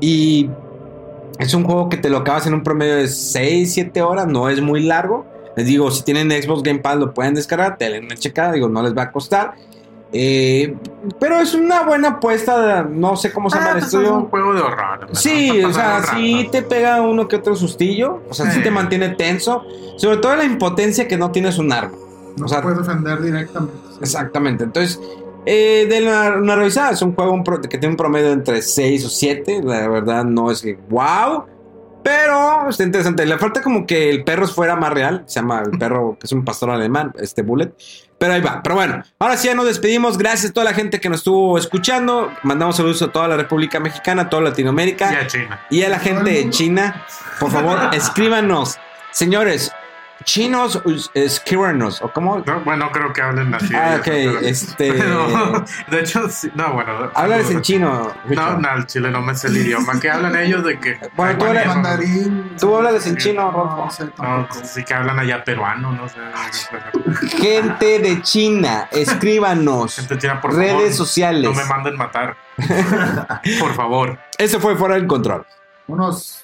[0.00, 0.50] Y
[1.38, 4.48] es un juego que te lo acabas en un promedio de 6, 7 horas, no
[4.48, 5.26] es muy largo.
[5.56, 8.82] Les digo, si tienen Xbox Game Pass lo pueden descargar, te una checada, digo, no
[8.82, 9.54] les va a costar.
[10.16, 10.76] Eh,
[11.18, 14.26] pero es una buena apuesta, no sé cómo se llama Ah, el pues es un
[14.28, 15.08] juego de horror.
[15.12, 18.22] Sí, o sea, sí te pega uno que otro sustillo.
[18.30, 18.62] O sea, sí Sí.
[18.62, 19.64] te mantiene tenso.
[19.96, 21.96] Sobre todo la impotencia que no tienes un arma.
[22.36, 23.74] No o sea, se puede defender directamente.
[23.90, 23.98] sí.
[24.02, 24.64] Exactamente.
[24.64, 25.00] Entonces,
[25.46, 28.62] eh, de una, una revisada, es un juego un pro- que tiene un promedio entre
[28.62, 29.62] 6 o 7.
[29.64, 31.44] La verdad no es que wow.
[32.04, 33.24] Pero está interesante.
[33.24, 35.24] Le falta como que el perro fuera más real.
[35.26, 37.72] Se llama el perro, que es un pastor alemán, este Bullet.
[38.18, 38.62] Pero ahí va.
[38.62, 40.18] Pero bueno, ahora sí ya nos despedimos.
[40.18, 42.30] Gracias a toda la gente que nos estuvo escuchando.
[42.42, 45.12] Mandamos saludos a toda la República Mexicana, a toda Latinoamérica.
[45.12, 45.60] Y a China.
[45.70, 47.04] Y a la gente de China,
[47.40, 48.78] por favor, escríbanos.
[49.10, 49.72] Señores,
[50.24, 50.82] chinos,
[51.14, 52.02] escríbanos.
[52.02, 52.42] ¿O cómo?
[52.44, 53.74] No, bueno, creo que hablen así.
[53.74, 57.10] Ah, ok, pero- este- No, de hecho, sí, no, bueno.
[57.14, 57.88] Háblales en chino.
[57.90, 58.60] No, Richard.
[58.60, 60.00] no, el chile no me sé el idioma.
[60.00, 60.98] ¿Qué hablan ellos de que?
[61.16, 62.56] Bueno, tú hablas- Mandarín.
[62.58, 63.28] Tú háblales en Sí.
[63.30, 66.16] chino, No, sé No, sí que hablan allá peruano, no sé.
[67.38, 69.96] Gente de China, escríbanos.
[69.96, 71.50] Gente china, por Redes favor, sociales.
[71.50, 72.36] No me manden matar.
[73.60, 74.18] por favor.
[74.38, 75.46] Eso fue fuera del control.
[75.86, 76.43] Unos